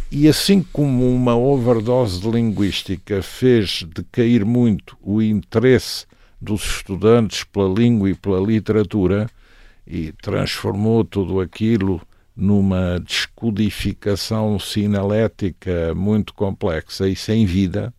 E 0.09 0.27
assim 0.27 0.63
como 0.71 1.13
uma 1.13 1.35
overdose 1.35 2.21
de 2.21 2.29
linguística 2.29 3.21
fez 3.21 3.83
decair 3.83 4.45
muito 4.45 4.97
o 5.01 5.21
interesse 5.21 6.05
dos 6.39 6.63
estudantes 6.63 7.43
pela 7.43 7.73
língua 7.73 8.09
e 8.09 8.15
pela 8.15 8.39
literatura 8.39 9.29
e 9.85 10.13
transformou 10.13 11.03
tudo 11.03 11.41
aquilo 11.41 12.01
numa 12.37 12.99
descodificação 12.99 14.59
sinalética 14.59 15.95
muito 15.95 16.33
complexa 16.35 17.09
e 17.09 17.15
sem 17.15 17.45
vida, 17.45 17.91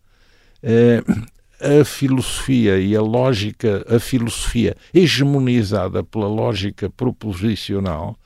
eh, 0.63 1.03
a 1.59 1.83
filosofia 1.83 2.79
e 2.79 2.95
a 2.95 3.01
lógica, 3.01 3.85
a 3.93 3.99
filosofia 3.99 4.77
hegemonizada 4.93 6.01
pela 6.01 6.27
lógica 6.27 6.89
proposicional, 6.89 8.17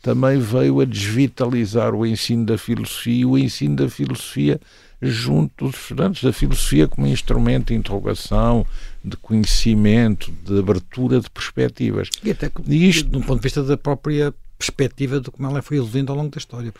também 0.00 0.38
veio 0.38 0.80
a 0.80 0.84
desvitalizar 0.86 1.94
o 1.94 2.06
ensino 2.06 2.46
da 2.46 2.56
filosofia 2.56 3.20
e 3.20 3.26
o 3.26 3.36
ensino 3.36 3.76
da 3.76 3.90
filosofia 3.90 4.58
junto 5.02 5.66
dos 5.66 5.76
estudantes, 5.76 6.22
da 6.22 6.32
filosofia 6.32 6.88
como 6.88 7.06
instrumento 7.06 7.68
de 7.68 7.74
interrogação, 7.74 8.66
de 9.04 9.16
conhecimento, 9.16 10.32
de 10.44 10.58
abertura 10.58 11.20
de 11.20 11.28
perspectivas. 11.30 12.08
E 12.24 12.30
até 12.30 12.50
e 12.66 12.88
isto, 12.88 13.16
um 13.16 13.20
ponto 13.20 13.36
de 13.36 13.44
vista 13.44 13.62
da 13.62 13.76
própria 13.76 14.32
perspectiva 14.58 15.20
de 15.20 15.30
como 15.30 15.48
ela 15.48 15.62
foi 15.62 15.76
evoluindo 15.76 16.12
ao 16.12 16.18
longo 16.18 16.30
da 16.30 16.38
história. 16.38 16.72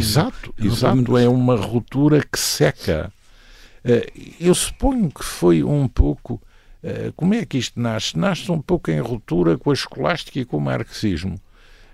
Exato, 0.00 0.54
exato. 0.58 1.18
É 1.18 1.28
uma 1.28 1.56
ruptura 1.56 2.24
que 2.24 2.38
seca. 2.38 3.12
Eh, 3.84 4.10
eu 4.40 4.54
suponho 4.54 5.10
que 5.10 5.22
foi 5.22 5.62
um 5.62 5.86
pouco. 5.86 6.40
Eh, 6.82 7.12
como 7.14 7.34
é 7.34 7.44
que 7.44 7.58
isto 7.58 7.78
nasce? 7.78 8.18
Nasce 8.18 8.50
um 8.50 8.60
pouco 8.60 8.90
em 8.90 9.00
ruptura 9.00 9.58
com 9.58 9.70
a 9.70 9.74
escolástica 9.74 10.40
e 10.40 10.44
com 10.44 10.56
o 10.56 10.60
marxismo 10.60 11.38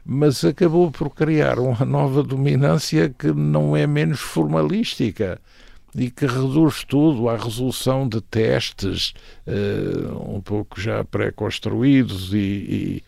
mas 0.08 0.44
acabou 0.44 0.88
por 0.92 1.10
criar 1.10 1.58
uma 1.58 1.84
nova 1.84 2.22
dominância 2.22 3.08
que 3.08 3.32
não 3.32 3.76
é 3.76 3.88
menos 3.88 4.20
formalística 4.20 5.40
e 5.96 6.10
que 6.10 6.26
reduz 6.26 6.84
tudo 6.84 7.28
à 7.28 7.36
resolução 7.36 8.08
de 8.08 8.20
testes 8.20 9.14
uh, 9.46 10.36
um 10.36 10.40
pouco 10.40 10.80
já 10.80 11.02
pré-construídos 11.02 12.32
e, 12.32 12.36
e, 12.38 13.04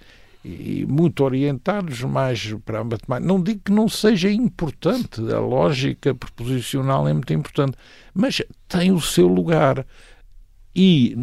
e, 0.48 0.86
muito 0.88 1.22
orientados 1.22 2.02
mais 2.02 2.54
para 2.64 2.80
a 2.80 2.84
matemática. 2.84 3.26
Não 3.26 3.42
digo 3.42 3.60
que 3.66 3.72
não 3.72 3.88
seja 3.88 4.30
importante, 4.30 5.20
a 5.32 5.38
lógica 5.38 6.14
proposicional 6.14 7.06
é 7.06 7.12
muito 7.12 7.32
importante, 7.32 7.76
mas 8.14 8.40
tem 8.66 8.90
o 8.90 9.00
seu 9.00 9.26
lugar. 9.26 9.84
E 10.74 11.14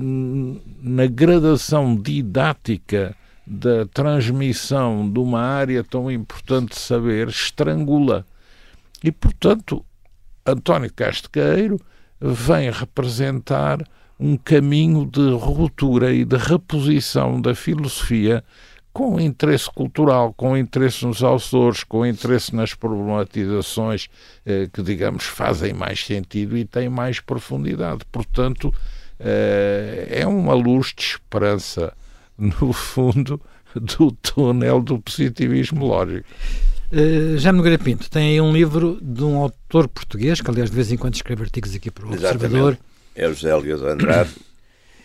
na 0.82 1.08
gradação 1.08 1.96
didática 1.96 3.16
da 3.48 3.86
transmissão 3.86 5.10
de 5.10 5.20
uma 5.20 5.42
área 5.42 5.84
tão 5.84 6.12
importante 6.12 6.70
de 6.70 6.80
saber 6.80 7.30
estrangula. 7.30 8.26
E, 9.04 9.12
portanto, 9.12 9.86
António 10.46 10.92
Castequeiro 10.94 11.80
vem 12.20 12.70
representar 12.72 13.88
um 14.20 14.36
caminho 14.38 15.06
de 15.06 15.32
ruptura 15.32 16.14
e 16.14 16.26
de 16.26 16.38
reposição 16.38 17.40
da 17.40 17.54
filosofia 17.54 18.44
com 18.96 19.20
interesse 19.20 19.70
cultural, 19.70 20.34
com 20.34 20.56
interesse 20.56 21.06
nos 21.06 21.22
autores, 21.22 21.84
com 21.84 22.06
interesse 22.06 22.56
nas 22.56 22.74
problematizações 22.74 24.08
eh, 24.46 24.70
que, 24.72 24.82
digamos, 24.82 25.26
fazem 25.26 25.74
mais 25.74 26.06
sentido 26.06 26.58
e 26.58 26.64
têm 26.64 26.88
mais 26.88 27.20
profundidade. 27.20 28.06
Portanto, 28.10 28.74
eh, 29.20 30.08
é 30.10 30.26
uma 30.26 30.54
luz 30.54 30.94
de 30.96 31.04
esperança 31.04 31.92
no 32.38 32.72
fundo, 32.72 33.42
do 33.76 34.14
túnel 34.14 34.82
do 34.82 34.98
positivismo 34.98 35.86
lógico. 35.86 36.30
Uh, 36.90 37.38
Jaime 37.38 37.58
Nogueira 37.58 37.78
Pinto 37.78 38.10
tem 38.10 38.30
aí 38.30 38.40
um 38.40 38.54
livro 38.54 38.98
de 39.02 39.26
um 39.26 39.36
autor 39.36 39.90
português, 39.90 40.40
que 40.40 40.50
aliás 40.50 40.70
de 40.70 40.76
vez 40.78 40.90
em 40.94 40.96
quando 40.96 41.16
escreve 41.16 41.44
artigos 41.44 41.76
aqui 41.76 41.92
para 41.92 42.06
o 42.06 42.14
Exatamente. 42.14 42.46
Observador. 42.46 42.78
É 43.14 43.28
o 43.28 43.34
José 43.34 43.58
Elias 43.58 43.82
Andrade. 43.82 44.32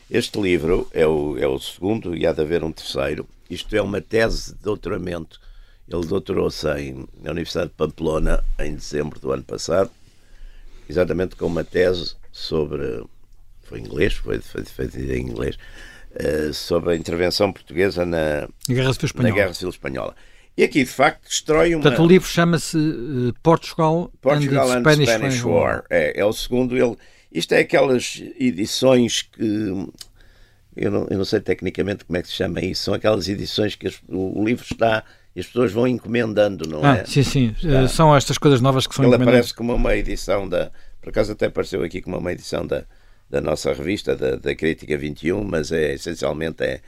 Este 0.08 0.40
livro 0.40 0.86
é 0.92 1.04
o, 1.04 1.36
é 1.36 1.48
o 1.48 1.58
segundo 1.58 2.16
e 2.16 2.24
há 2.24 2.32
de 2.32 2.40
haver 2.40 2.62
um 2.62 2.70
terceiro. 2.70 3.26
Isto 3.50 3.74
é 3.74 3.82
uma 3.82 4.00
tese 4.00 4.54
de 4.54 4.60
doutoramento. 4.60 5.40
Ele 5.88 6.06
doutorou-se 6.06 6.66
na 7.20 7.32
Universidade 7.32 7.70
de 7.70 7.74
Pamplona 7.74 8.44
em 8.60 8.74
dezembro 8.76 9.18
do 9.18 9.32
ano 9.32 9.42
passado, 9.42 9.90
exatamente 10.88 11.34
com 11.34 11.46
uma 11.46 11.64
tese 11.64 12.14
sobre. 12.30 13.04
Foi 13.62 13.80
em 13.80 13.84
inglês, 13.84 14.14
foi 14.14 14.40
feito 14.40 14.98
em 14.98 15.20
inglês, 15.20 15.56
uh, 16.12 16.54
sobre 16.54 16.92
a 16.92 16.96
intervenção 16.96 17.52
portuguesa 17.52 18.06
na 18.06 18.48
Guerra 18.68 18.92
Civil 18.92 19.06
Espanhola. 19.06 19.28
Na 19.28 19.34
Guerra 19.34 19.54
Civil 19.54 19.70
Espanhola. 19.70 20.16
E 20.56 20.62
aqui, 20.62 20.80
de 20.84 20.90
facto, 20.90 21.28
destrói 21.28 21.74
uma... 21.74 21.82
Portanto, 21.82 22.02
o 22.02 22.06
livro 22.06 22.28
chama-se 22.28 22.76
uh, 22.76 23.32
Portugal, 23.42 24.12
Portugal 24.20 24.70
and, 24.70 24.78
and 24.78 24.80
Spanish, 24.80 25.08
Spanish 25.08 25.44
War. 25.44 25.54
War. 25.54 25.84
É, 25.90 26.20
é 26.20 26.24
o 26.24 26.32
segundo. 26.32 26.76
Ele, 26.76 26.96
Isto 27.32 27.54
é 27.54 27.60
aquelas 27.60 28.22
edições 28.38 29.22
que. 29.22 29.88
Eu 30.76 30.90
não, 30.90 31.06
eu 31.10 31.18
não 31.18 31.24
sei 31.24 31.40
tecnicamente 31.40 32.04
como 32.04 32.16
é 32.16 32.22
que 32.22 32.28
se 32.28 32.34
chama 32.34 32.60
isso. 32.60 32.84
São 32.84 32.94
aquelas 32.94 33.28
edições 33.28 33.74
que 33.74 33.88
as, 33.88 34.00
o, 34.08 34.40
o, 34.40 34.44
livro 34.44 34.64
está 34.64 35.04
e 35.34 35.40
as 35.40 35.46
pessoas 35.46 35.72
vão 35.72 35.86
encomendando, 35.86 36.68
não 36.68 36.84
ah, 36.84 36.98
é? 36.98 37.04
Sim, 37.04 37.22
sim. 37.22 37.54
Está. 37.56 37.88
São 37.88 38.16
estas 38.16 38.38
coisas 38.38 38.60
novas 38.60 38.86
que 38.86 38.94
são 38.94 39.04
Ele 39.04 39.14
aparece 39.14 39.54
como 39.54 39.74
uma 39.74 39.96
edição 39.96 40.48
da. 40.48 40.70
Por 41.00 41.10
acaso 41.10 41.32
até 41.32 41.46
apareceu 41.46 41.82
aqui 41.82 42.00
como 42.00 42.18
uma 42.18 42.32
edição 42.32 42.66
da, 42.66 42.84
da 43.28 43.40
nossa 43.40 43.72
revista, 43.72 44.14
da, 44.14 44.36
da 44.36 44.54
Crítica 44.54 44.96
21, 44.98 45.42
mas 45.42 45.72
é 45.72 45.94
essencialmente 45.94 46.62
é, 46.62 46.80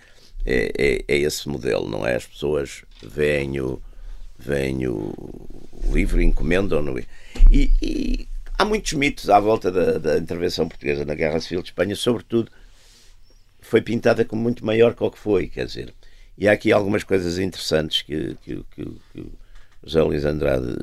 é, 0.44 0.72
é, 0.76 1.04
é 1.08 1.16
esse 1.18 1.48
modelo, 1.48 1.88
não 1.88 2.06
é? 2.06 2.16
As 2.16 2.26
pessoas 2.26 2.82
veem 3.02 3.60
o, 3.60 3.80
veem 4.38 4.86
o 4.86 5.14
livro, 5.92 6.20
encomendam-no. 6.20 6.98
E, 7.50 7.70
e, 7.80 8.28
há 8.58 8.64
muitos 8.64 8.92
mitos 8.92 9.30
à 9.30 9.38
volta 9.38 9.70
da, 9.70 9.98
da, 9.98 10.18
intervenção 10.18 10.68
portuguesa 10.68 11.04
na 11.04 11.14
Guerra 11.14 11.40
Civil 11.40 11.62
de 11.62 11.68
Espanha, 11.68 11.96
sobretudo 11.96 12.50
foi 13.72 13.80
pintada 13.80 14.22
como 14.22 14.42
muito 14.42 14.66
maior 14.66 14.94
que 14.94 15.02
o 15.02 15.10
que 15.10 15.18
foi, 15.18 15.48
quer 15.48 15.64
dizer. 15.64 15.94
E 16.36 16.46
há 16.46 16.52
aqui 16.52 16.70
algumas 16.70 17.04
coisas 17.04 17.38
interessantes 17.38 18.02
que, 18.02 18.36
que, 18.42 18.62
que, 18.70 18.84
que 18.84 19.20
o 19.20 19.32
José 19.82 20.02
Luís 20.02 20.26
Andrade 20.26 20.76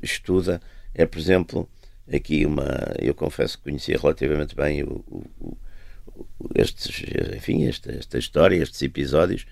estuda. 0.00 0.62
É, 0.94 1.04
por 1.04 1.18
exemplo, 1.18 1.68
aqui 2.08 2.46
uma. 2.46 2.94
Eu 3.00 3.16
confesso 3.16 3.58
que 3.58 3.64
conhecia 3.64 3.98
relativamente 3.98 4.54
bem 4.54 4.84
o, 4.84 5.04
o, 5.08 5.58
estes, 6.54 7.02
enfim, 7.36 7.66
esta, 7.66 7.90
esta 7.90 8.16
história, 8.16 8.62
estes 8.62 8.80
episódios, 8.80 9.44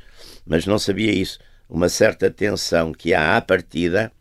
mas 0.46 0.64
não 0.64 0.78
sabia 0.78 1.10
isso. 1.10 1.40
Uma 1.68 1.88
certa 1.88 2.30
tensão 2.30 2.92
que 2.92 3.12
há 3.12 3.36
à 3.36 3.40
partida 3.40 4.12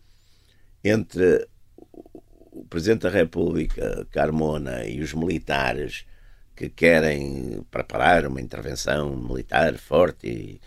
entre 0.83 1.47
o 2.51 2.65
Presidente 2.67 3.01
da 3.01 3.11
República, 3.11 4.07
Carmona, 4.09 4.83
e 4.83 4.99
os 4.99 5.13
militares 5.13 6.07
que 6.55 6.69
querem 6.69 7.65
preparar 7.71 8.25
uma 8.27 8.41
intervenção 8.41 9.15
militar 9.15 9.77
forte 9.77 10.27
e, 10.27 10.61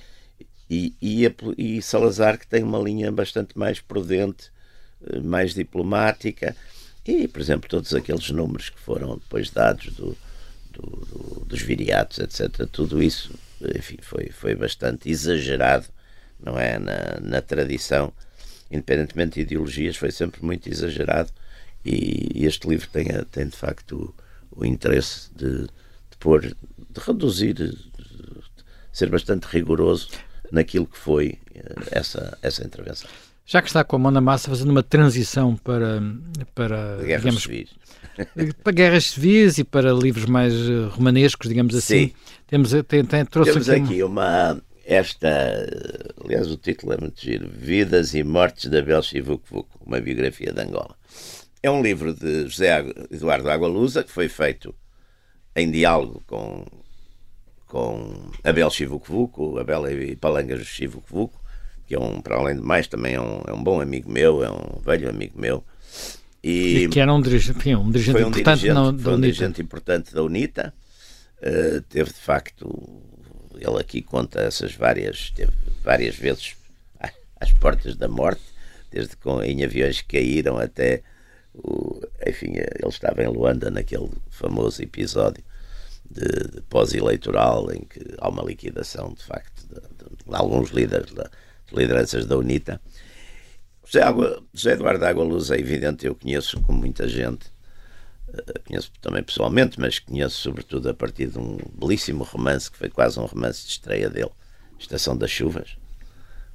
e, 0.68 0.94
e, 1.00 1.76
e, 1.76 1.82
Salazar 1.82 2.38
que 2.38 2.46
tem 2.46 2.62
uma 2.62 2.78
linha 2.78 3.10
bastante 3.12 3.56
mais 3.56 3.80
prudente, 3.80 4.50
eh, 5.08 5.20
mais 5.20 5.54
diplomática 5.54 6.56
e, 7.06 7.28
por 7.28 7.40
exemplo, 7.40 7.68
todos 7.68 7.94
aqueles 7.94 8.28
números 8.30 8.68
que 8.68 8.80
foram 8.80 9.16
depois 9.16 9.48
dados 9.50 9.94
do, 9.94 10.16
do, 10.72 10.82
do, 10.82 11.44
dos 11.46 11.62
viriatos, 11.62 12.18
etc., 12.18 12.66
tudo 12.70 13.00
isso, 13.00 13.32
enfim, 13.76 13.98
foi, 14.02 14.30
foi 14.30 14.56
bastante 14.56 15.08
exagerado, 15.08 15.86
não 16.40 16.58
é? 16.58 16.78
Na, 16.80 17.20
na 17.20 17.40
tradição, 17.40 18.12
independentemente 18.70 19.34
de 19.34 19.42
ideologias, 19.42 19.96
foi 19.96 20.10
sempre 20.10 20.44
muito 20.44 20.68
exagerado. 20.68 21.30
E, 21.84 22.40
e 22.40 22.44
este 22.44 22.68
livro 22.68 22.88
tem, 22.88 23.06
tem 23.30 23.46
de 23.46 23.56
facto 23.56 24.12
o, 24.56 24.64
interesse 24.64 25.30
de, 25.34 25.62
de 25.62 26.16
pôr, 26.18 26.42
de 26.42 27.00
reduzir, 27.00 27.54
de 27.54 27.76
ser 28.92 29.10
bastante 29.10 29.44
rigoroso 29.44 30.08
naquilo 30.50 30.86
que 30.86 30.98
foi 30.98 31.38
eh, 31.54 31.74
essa, 31.90 32.36
essa 32.40 32.64
intervenção. 32.64 33.08
Já 33.44 33.62
que 33.62 33.68
está 33.68 33.84
com 33.84 33.96
a 33.96 33.98
mão 33.98 34.10
na 34.10 34.20
massa, 34.20 34.48
fazendo 34.48 34.70
uma 34.70 34.82
transição 34.82 35.54
para, 35.56 36.02
para 36.54 36.96
guerras 36.96 37.22
digamos, 37.22 37.42
civis. 37.42 37.70
para 38.64 38.72
guerras 38.72 39.04
civis 39.04 39.58
e 39.58 39.64
para 39.64 39.92
livros 39.92 40.24
mais 40.24 40.52
eh, 40.52 40.88
romanescos, 40.90 41.48
digamos 41.48 41.74
assim. 41.74 42.08
Sim. 42.08 42.12
Temos, 42.46 42.74
eh, 42.74 42.82
tem, 42.82 43.04
tem, 43.04 43.24
trouxe 43.24 43.52
Temos 43.52 43.68
aqui, 43.68 43.82
aqui 43.82 44.02
uma, 44.02 44.60
esta, 44.86 45.28
aliás 46.24 46.50
o 46.50 46.56
título 46.56 46.92
é 46.92 46.96
muito 46.96 47.20
giro, 47.20 47.48
Vidas 47.48 48.14
e 48.14 48.22
Mortes 48.22 48.70
da 48.70 48.80
Belchivuc 48.80 49.42
uma 49.84 50.00
biografia 50.00 50.52
de 50.52 50.60
Angola. 50.60 50.96
É 51.66 51.70
um 51.70 51.82
livro 51.82 52.14
de 52.14 52.46
José 52.46 52.78
Eduardo 53.10 53.50
Agualusa, 53.50 54.04
que 54.04 54.12
foi 54.12 54.28
feito 54.28 54.72
em 55.56 55.68
diálogo 55.68 56.22
com, 56.24 56.64
com 57.66 58.30
Abel 58.44 58.70
Chivucovuco, 58.70 59.58
Abel 59.58 59.90
e 60.00 60.14
Palangas 60.14 60.64
Chivucovuco, 60.64 61.42
que 61.84 61.96
é 61.96 61.98
um, 61.98 62.20
para 62.20 62.36
além 62.36 62.54
de 62.54 62.62
mais, 62.62 62.86
também 62.86 63.14
é 63.14 63.20
um, 63.20 63.42
é 63.48 63.52
um 63.52 63.64
bom 63.64 63.80
amigo 63.80 64.08
meu, 64.08 64.44
é 64.44 64.48
um 64.48 64.80
velho 64.80 65.10
amigo 65.10 65.40
meu. 65.40 65.64
E, 66.40 66.84
e 66.84 66.88
que 66.88 67.00
era 67.00 67.12
um 67.12 67.20
dirigente, 67.20 67.74
um 67.74 67.90
dirigente 67.90 68.16
um 68.16 68.28
importante 68.28 68.60
dirigente, 68.60 68.72
na, 68.72 68.90
da 68.92 69.02
Foi 69.02 69.14
um 69.14 69.20
dirigente 69.20 69.60
importante 69.60 70.14
da 70.14 70.22
UNITA. 70.22 70.72
Uh, 71.38 71.80
teve, 71.88 72.12
de 72.12 72.20
facto, 72.20 73.02
ele 73.56 73.80
aqui 73.80 74.02
conta 74.02 74.38
essas 74.40 74.72
várias, 74.72 75.32
teve 75.32 75.50
várias 75.82 76.14
vezes 76.14 76.54
às 77.40 77.52
portas 77.54 77.96
da 77.96 78.06
morte, 78.06 78.44
desde 78.88 79.16
com, 79.16 79.42
em 79.42 79.64
aviões 79.64 80.00
que 80.00 80.16
caíram 80.16 80.58
até, 80.58 81.02
o, 81.56 82.00
enfim, 82.26 82.52
ele 82.54 82.88
estava 82.88 83.22
em 83.22 83.28
Luanda 83.28 83.70
naquele 83.70 84.10
famoso 84.30 84.82
episódio 84.82 85.42
de, 86.10 86.26
de 86.54 86.60
pós-eleitoral 86.62 87.72
em 87.72 87.80
que 87.80 88.00
há 88.18 88.28
uma 88.28 88.42
liquidação, 88.42 89.12
de 89.14 89.22
facto, 89.22 89.66
de, 89.68 89.74
de, 89.74 90.16
de 90.28 90.34
alguns 90.34 90.70
líderes 90.70 91.12
da, 91.12 91.30
lideranças 91.72 92.26
da 92.26 92.36
UNITA. 92.36 92.80
José, 93.84 94.02
Água, 94.02 94.42
José 94.52 94.72
Eduardo 94.72 95.04
Água 95.04 95.24
Luz 95.24 95.50
é 95.50 95.58
evidente, 95.58 96.06
eu 96.06 96.14
conheço 96.14 96.60
como 96.62 96.78
muita 96.78 97.08
gente, 97.08 97.46
uh, 98.28 98.62
conheço 98.66 98.92
também 99.00 99.22
pessoalmente, 99.22 99.80
mas 99.80 99.98
conheço 99.98 100.36
sobretudo 100.36 100.90
a 100.90 100.94
partir 100.94 101.28
de 101.28 101.38
um 101.38 101.58
belíssimo 101.72 102.24
romance, 102.24 102.70
que 102.70 102.76
foi 102.76 102.90
quase 102.90 103.18
um 103.18 103.24
romance 103.24 103.64
de 103.64 103.70
estreia 103.70 104.10
dele, 104.10 104.30
Estação 104.78 105.16
das 105.16 105.30
Chuvas. 105.30 105.76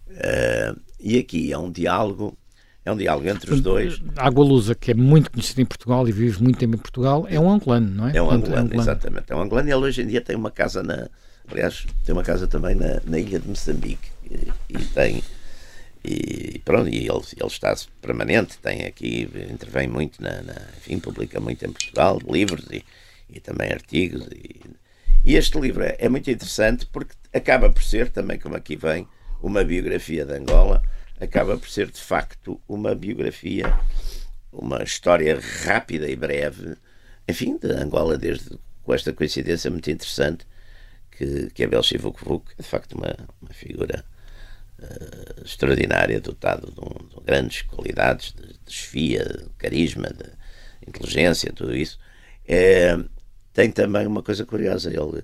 Uh, 0.10 0.80
e 1.00 1.18
aqui 1.18 1.52
é 1.52 1.58
um 1.58 1.72
diálogo 1.72 2.38
é 2.84 2.92
um 2.92 2.98
diálogo 2.98 3.28
entre 3.28 3.54
os 3.54 3.62
dois. 3.62 4.02
Água 4.16 4.44
Lusa, 4.44 4.74
que 4.74 4.92
é 4.92 4.94
muito 4.94 5.32
conhecido 5.32 5.62
em 5.62 5.66
Portugal 5.66 6.08
e 6.08 6.12
vive 6.12 6.42
muito 6.42 6.58
tempo 6.58 6.76
em 6.76 6.80
Portugal, 6.80 7.28
é 7.30 7.40
um 7.40 7.52
angolano, 7.52 7.88
não 7.88 8.08
é? 8.08 8.18
É 8.18 8.22
um 8.22 8.32
angolano, 8.32 8.66
angolano. 8.66 8.82
exatamente. 8.82 9.32
É 9.32 9.36
um 9.36 9.42
angolano 9.42 9.70
e 9.70 9.72
ele 9.72 9.86
hoje 9.86 10.02
em 10.02 10.08
dia 10.08 10.22
tem 10.22 10.36
uma 10.36 10.52
casa 10.52 10.82
na. 10.82 11.08
Aliás, 11.50 11.86
tem 12.06 12.14
uma 12.14 12.24
casa 12.24 12.48
também 12.48 12.76
na, 12.76 13.02
na 13.06 13.20
ilha 13.20 13.40
de 13.40 13.48
Moçambique 13.48 14.10
e, 14.70 14.78
tem 14.94 15.22
e 16.04 16.60
pronto, 16.66 16.90
e 16.90 17.08
ele, 17.08 17.22
ele 17.38 17.48
está 17.48 17.76
permanente, 18.02 18.58
tem 18.58 18.86
aqui, 18.86 19.30
intervém 19.52 19.88
muito 19.88 20.22
na, 20.22 20.42
na 20.42 20.56
enfim, 20.78 20.98
publica 21.00 21.40
muito 21.40 21.64
em 21.64 21.72
Portugal, 21.72 22.20
livros 22.28 22.66
e, 22.72 22.84
e 23.30 23.40
também 23.40 23.72
artigos 23.72 24.28
e, 24.34 24.62
e 25.24 25.36
este 25.36 25.60
livro 25.60 25.84
é, 25.84 25.96
é, 26.00 26.10
muito 26.10 26.30
interessante 26.32 26.88
porque 26.88 27.14
acaba 27.32 27.70
por 27.70 27.84
ser, 27.84 28.10
também 28.10 28.40
como 28.40 28.56
aqui 28.56 28.76
vem, 28.76 29.08
uma 29.44 29.64
biografia 29.64 30.26
de 30.26 30.34
Angola, 30.34 30.82
acaba 31.22 31.58
por 31.58 31.70
ser 31.70 31.92
de 31.92 32.02
facto 32.02 32.60
uma 32.68 32.96
biografia, 32.96 33.66
uma 34.52 34.84
história 34.84 35.40
rápida 35.66 36.10
e 36.10 36.16
breve, 36.16 36.76
enfim, 37.28 37.58
de 37.58 37.72
Angola 37.72 38.18
desde 38.18 38.60
com 38.84 38.94
esta 38.94 39.14
coincidência 39.14 39.70
muito 39.70 39.90
interessante 39.92 40.46
que, 41.12 41.52
que 41.52 41.64
Abel 41.64 41.84
Chivukvuk 41.84 42.52
é 42.58 42.64
de 42.64 42.68
facto 42.68 42.94
uma, 42.94 43.16
uma 43.40 43.54
figura 43.54 44.04
uh, 44.80 45.46
extraordinária, 45.46 46.20
dotado 46.20 46.72
de, 46.72 46.80
um, 46.80 47.08
de, 47.08 47.24
grandes 47.24 47.62
qualidades 47.62 48.34
de, 48.34 48.48
de 48.66 49.18
de 49.20 49.50
carisma, 49.60 50.10
de 50.10 50.26
inteligência, 50.88 51.54
tudo 51.54 51.76
isso. 51.76 52.00
É, 52.48 52.98
tem 53.54 53.72
também 53.72 54.08
uma 54.08 54.24
coisa 54.24 54.44
curiosa, 54.44 54.90
ele, 54.90 55.24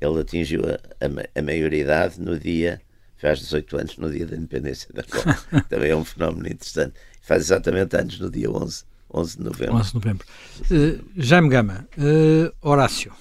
ele 0.00 0.20
atingiu 0.20 0.62
a, 0.64 0.74
a, 1.04 1.38
a 1.38 1.42
maioridade 1.42 2.20
no 2.20 2.36
dia, 2.36 2.80
faz 3.18 3.40
18 3.40 3.76
anos 3.76 3.96
no 3.98 4.10
dia 4.10 4.26
da 4.26 4.36
independência 4.36 4.88
da 4.94 5.02
Angola. 5.02 5.64
também 5.68 5.90
é 5.90 5.96
um 5.96 6.04
fenómeno 6.04 6.46
interessante. 6.46 6.94
Faz 7.20 7.42
exatamente 7.42 7.96
anos 7.96 8.18
no 8.18 8.30
dia 8.30 8.50
11, 8.50 8.84
11 9.12 9.36
de 9.36 9.44
novembro. 9.44 9.74
11 9.74 9.88
de 9.88 9.94
novembro. 9.94 10.26
Uh, 10.70 11.04
Jaime 11.16 11.48
Gama, 11.48 11.86
uh, 11.98 12.54
Horácio. 12.66 13.12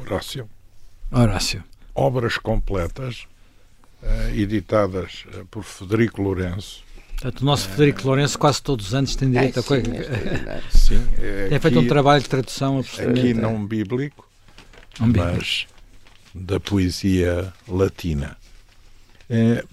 Horácio. 0.00 0.48
Horácio. 1.10 1.62
Obras 1.94 2.38
completas 2.38 3.26
uh, 4.02 4.34
editadas 4.34 5.24
uh, 5.34 5.44
por 5.46 5.62
Federico 5.62 6.22
Lourenço. 6.22 6.82
Portanto, 7.12 7.42
o 7.42 7.44
nosso 7.44 7.68
Federico 7.68 8.04
Lourenço 8.04 8.36
quase 8.36 8.60
todos 8.60 8.88
os 8.88 8.94
anos 8.94 9.14
tem 9.14 9.30
direito 9.30 9.60
a 9.60 9.62
coisa. 9.62 9.84
Sim, 10.70 11.06
é, 11.20 11.50
é 11.52 11.58
feito 11.60 11.78
um 11.78 11.86
trabalho 11.86 12.20
de 12.20 12.28
tradução 12.28 12.80
absolutamente. 12.80 13.30
Aqui 13.30 13.34
não 13.34 13.64
bíblico, 13.64 14.28
não 14.98 15.06
mas 15.06 15.68
da 16.34 16.58
poesia 16.58 17.52
latina. 17.68 18.36
É, 19.28 19.64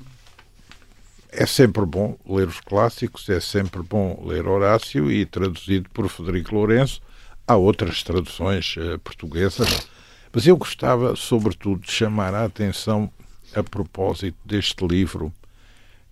é 1.31 1.45
sempre 1.45 1.85
bom 1.85 2.17
ler 2.25 2.47
os 2.47 2.59
clássicos, 2.59 3.29
é 3.29 3.39
sempre 3.39 3.81
bom 3.81 4.21
ler 4.25 4.47
Horácio 4.47 5.11
e 5.11 5.25
traduzido 5.25 5.89
por 5.91 6.09
Federico 6.09 6.55
Lourenço. 6.55 7.01
Há 7.47 7.55
outras 7.55 8.03
traduções 8.03 8.75
uh, 8.77 8.99
portuguesas, 8.99 9.87
mas 10.31 10.45
eu 10.45 10.55
gostava, 10.55 11.15
sobretudo, 11.15 11.81
de 11.81 11.91
chamar 11.91 12.33
a 12.33 12.45
atenção 12.45 13.11
a 13.55 13.63
propósito 13.63 14.37
deste 14.45 14.85
livro, 14.85 15.33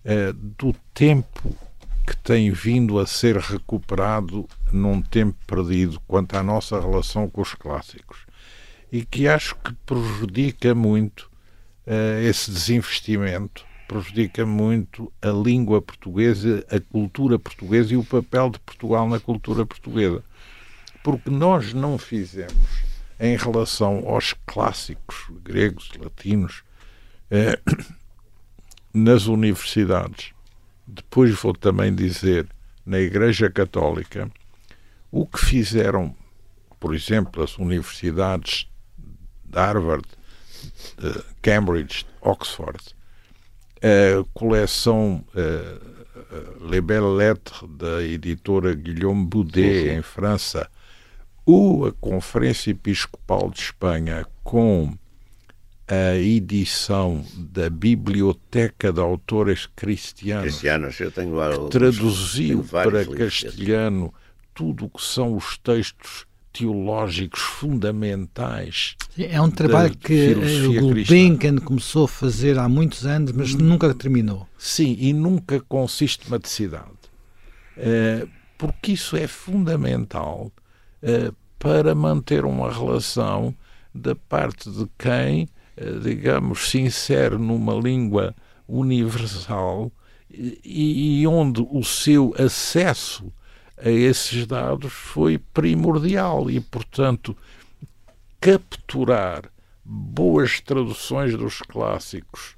eh, 0.04 0.32
do 0.34 0.74
tempo 0.92 1.56
que 2.04 2.16
tem 2.16 2.50
vindo 2.50 2.98
a 2.98 3.06
ser 3.06 3.36
recuperado 3.36 4.48
num 4.72 5.00
tempo 5.00 5.36
perdido 5.46 6.00
quanto 6.08 6.34
à 6.34 6.42
nossa 6.42 6.80
relação 6.80 7.30
com 7.30 7.40
os 7.40 7.54
clássicos 7.54 8.27
e 8.90 9.04
que 9.04 9.28
acho 9.28 9.54
que 9.56 9.72
prejudica 9.86 10.74
muito 10.74 11.30
uh, 11.86 12.20
esse 12.22 12.50
desinvestimento, 12.50 13.64
prejudica 13.86 14.44
muito 14.44 15.12
a 15.20 15.28
língua 15.28 15.80
portuguesa, 15.80 16.64
a 16.70 16.80
cultura 16.80 17.38
portuguesa 17.38 17.94
e 17.94 17.96
o 17.96 18.04
papel 18.04 18.50
de 18.50 18.58
Portugal 18.60 19.08
na 19.08 19.20
cultura 19.20 19.64
portuguesa. 19.64 20.22
porque 21.02 21.30
nós 21.30 21.72
não 21.72 21.96
fizemos 21.96 22.82
em 23.18 23.36
relação 23.36 24.06
aos 24.06 24.34
clássicos 24.46 25.26
gregos, 25.42 25.90
latinos, 25.98 26.62
eh, 27.30 27.58
nas 28.92 29.26
universidades. 29.26 30.32
Depois 30.86 31.30
vou 31.40 31.52
também 31.52 31.94
dizer 31.94 32.46
na 32.84 32.98
Igreja 32.98 33.50
Católica 33.50 34.30
o 35.10 35.26
que 35.26 35.38
fizeram, 35.38 36.14
por 36.78 36.94
exemplo, 36.94 37.42
as 37.42 37.58
universidades 37.58 38.68
de 39.48 39.58
Harvard, 39.58 40.06
de 40.98 41.24
Cambridge, 41.42 42.06
Oxford, 42.20 42.78
a 43.82 44.24
coleção 44.34 45.24
uh, 45.34 46.68
Les 46.68 46.80
Belles 46.80 47.16
Lettres 47.16 47.62
da 47.78 48.02
editora 48.02 48.74
Guillaume 48.74 49.24
Boudet, 49.24 49.90
em 49.90 50.02
França, 50.02 50.68
ou 51.46 51.86
a 51.86 51.92
Conferência 51.92 52.70
Episcopal 52.70 53.50
de 53.50 53.60
Espanha 53.60 54.26
com 54.44 54.92
a 55.88 56.16
edição 56.16 57.24
da 57.34 57.70
Biblioteca 57.70 58.92
de 58.92 59.00
Autores 59.00 59.66
Cristianos, 59.74 60.44
Cristianos 60.44 61.00
eu 61.00 61.10
tenho 61.10 61.34
que 61.34 61.70
traduziu 61.70 62.62
para 62.64 63.06
castelhano 63.06 64.12
tudo 64.52 64.84
o 64.84 64.90
que 64.90 65.02
são 65.02 65.34
os 65.34 65.56
textos 65.56 66.27
teológicos 66.58 67.40
fundamentais. 67.40 68.96
É 69.18 69.40
um 69.40 69.50
trabalho 69.50 69.96
que 69.96 70.34
o 70.66 70.80
Gulbenkian 70.80 71.56
começou 71.56 72.04
a 72.04 72.08
fazer 72.08 72.58
há 72.58 72.68
muitos 72.68 73.06
anos, 73.06 73.32
mas 73.32 73.54
hum. 73.54 73.58
nunca 73.58 73.94
terminou. 73.94 74.46
Sim, 74.58 74.96
e 74.98 75.12
nunca 75.12 75.60
com 75.60 75.86
sistematicidade. 75.86 76.86
Uh, 77.76 78.28
porque 78.56 78.92
isso 78.92 79.16
é 79.16 79.26
fundamental 79.26 80.50
uh, 81.02 81.34
para 81.58 81.94
manter 81.94 82.44
uma 82.44 82.72
relação 82.72 83.54
da 83.94 84.14
parte 84.14 84.70
de 84.70 84.86
quem 84.98 85.48
eh, 85.80 85.98
digamos, 86.02 86.70
se 86.70 86.80
insere 86.80 87.38
numa 87.38 87.72
língua 87.74 88.34
universal 88.66 89.92
e 90.30 91.24
onde 91.26 91.66
o 91.70 91.84
seu 91.84 92.34
acesso 92.36 93.32
a 93.82 93.90
esses 93.90 94.46
dados 94.46 94.92
foi 94.92 95.38
primordial 95.38 96.50
e, 96.50 96.60
portanto, 96.60 97.36
capturar 98.40 99.50
boas 99.84 100.60
traduções 100.60 101.36
dos 101.36 101.58
clássicos 101.58 102.56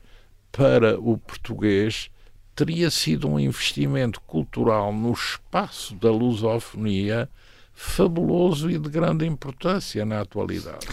para 0.51 0.99
o 0.99 1.17
português 1.17 2.11
teria 2.55 2.91
sido 2.91 3.29
um 3.29 3.39
investimento 3.39 4.21
cultural 4.23 4.93
no 4.93 5.13
espaço 5.13 5.95
da 5.95 6.11
lusofonia 6.11 7.29
fabuloso 7.73 8.71
e 8.71 8.79
de 8.79 8.89
grande 8.89 9.25
importância 9.25 10.05
na 10.05 10.21
atualidade 10.21 10.87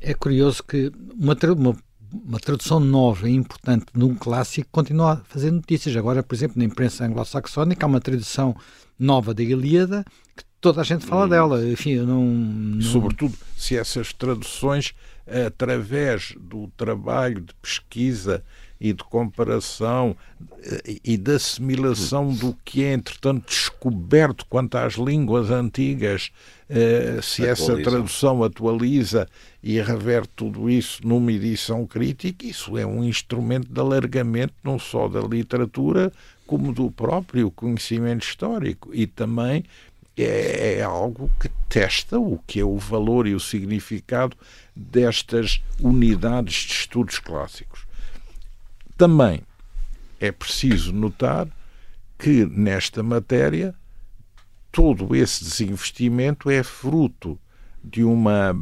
é 0.00 0.14
curioso 0.14 0.62
que 0.64 0.90
uma, 1.18 1.36
uma, 1.54 1.76
uma, 2.24 2.40
tradução 2.40 2.80
nova 2.80 3.28
e 3.28 3.34
importante 3.34 3.86
de 3.94 4.02
um 4.02 4.14
clássico 4.14 4.68
continua 4.72 5.12
a 5.12 5.16
fazer 5.16 5.50
notícias. 5.50 5.94
Agora, 5.96 6.22
por 6.22 6.34
exemplo, 6.34 6.58
na 6.58 6.64
imprensa 6.64 7.04
anglo-saxónica 7.04 7.84
há 7.84 7.88
uma 7.88 8.00
tradução 8.00 8.56
nova 9.00 9.32
da 9.34 9.42
Ilíada 9.42 10.04
que 10.36 10.44
toda 10.60 10.82
a 10.82 10.84
gente 10.84 11.06
fala 11.06 11.26
hum. 11.26 11.28
dela. 11.28 11.66
Enfim, 11.66 11.92
eu 11.92 12.06
não, 12.06 12.24
não... 12.24 12.82
Sobretudo 12.82 13.34
se 13.56 13.76
essas 13.76 14.12
traduções, 14.12 14.94
através 15.46 16.34
do 16.38 16.68
trabalho 16.76 17.40
de 17.40 17.54
pesquisa 17.54 18.44
e 18.80 18.94
de 18.94 19.04
comparação 19.04 20.16
eh, 20.62 20.96
e 21.04 21.16
de 21.18 21.34
assimilação 21.34 22.32
do 22.32 22.56
que 22.64 22.82
é, 22.82 22.94
entretanto, 22.94 23.46
descoberto 23.46 24.46
quanto 24.48 24.76
às 24.76 24.94
línguas 24.94 25.50
antigas, 25.50 26.30
eh, 26.68 27.20
se 27.22 27.46
essa 27.46 27.76
tradução 27.82 28.42
atualiza 28.42 29.28
e 29.62 29.78
reverte 29.82 30.30
tudo 30.34 30.70
isso 30.70 31.06
numa 31.06 31.30
edição 31.30 31.86
crítica, 31.86 32.46
isso 32.46 32.78
é 32.78 32.86
um 32.86 33.04
instrumento 33.04 33.70
de 33.70 33.78
alargamento 33.78 34.54
não 34.64 34.78
só 34.78 35.08
da 35.08 35.20
literatura, 35.20 36.10
como 36.50 36.72
do 36.72 36.90
próprio 36.90 37.48
conhecimento 37.48 38.26
histórico 38.26 38.90
e 38.92 39.06
também 39.06 39.64
é, 40.16 40.78
é, 40.78 40.82
algo 40.82 41.30
que 41.38 41.48
testa 41.68 42.18
o 42.18 42.40
que 42.44 42.58
é 42.58 42.64
o 42.64 42.76
valor 42.76 43.28
e 43.28 43.36
o 43.36 43.38
significado 43.38 44.36
destas 44.74 45.62
unidades 45.78 46.64
de 46.64 46.72
estudos 46.72 47.20
clássicos. 47.20 47.86
Também 48.96 49.42
é 50.18 50.32
preciso 50.32 50.92
notar 50.92 51.46
que 52.18 52.44
nesta 52.44 53.00
matéria 53.00 53.72
todo 54.72 55.14
esse 55.14 55.44
desinvestimento 55.44 56.50
é 56.50 56.64
fruto 56.64 57.38
de 57.82 58.02
uma 58.02 58.60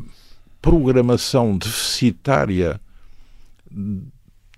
programação 0.61 1.57
deficitária 1.57 2.79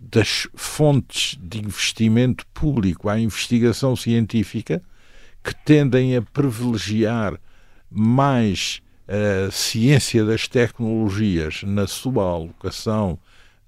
das 0.00 0.48
fontes 0.54 1.38
de 1.40 1.58
investimento 1.58 2.46
público 2.54 3.08
à 3.08 3.20
investigação 3.20 3.94
científica 3.94 4.82
que 5.44 5.54
tendem 5.54 6.16
a 6.16 6.22
privilegiar 6.22 7.38
mais 7.90 8.80
a 9.06 9.50
ciência 9.50 10.24
das 10.24 10.48
tecnologias 10.48 11.62
na 11.64 11.86
sua 11.86 12.24
alocação 12.24 13.18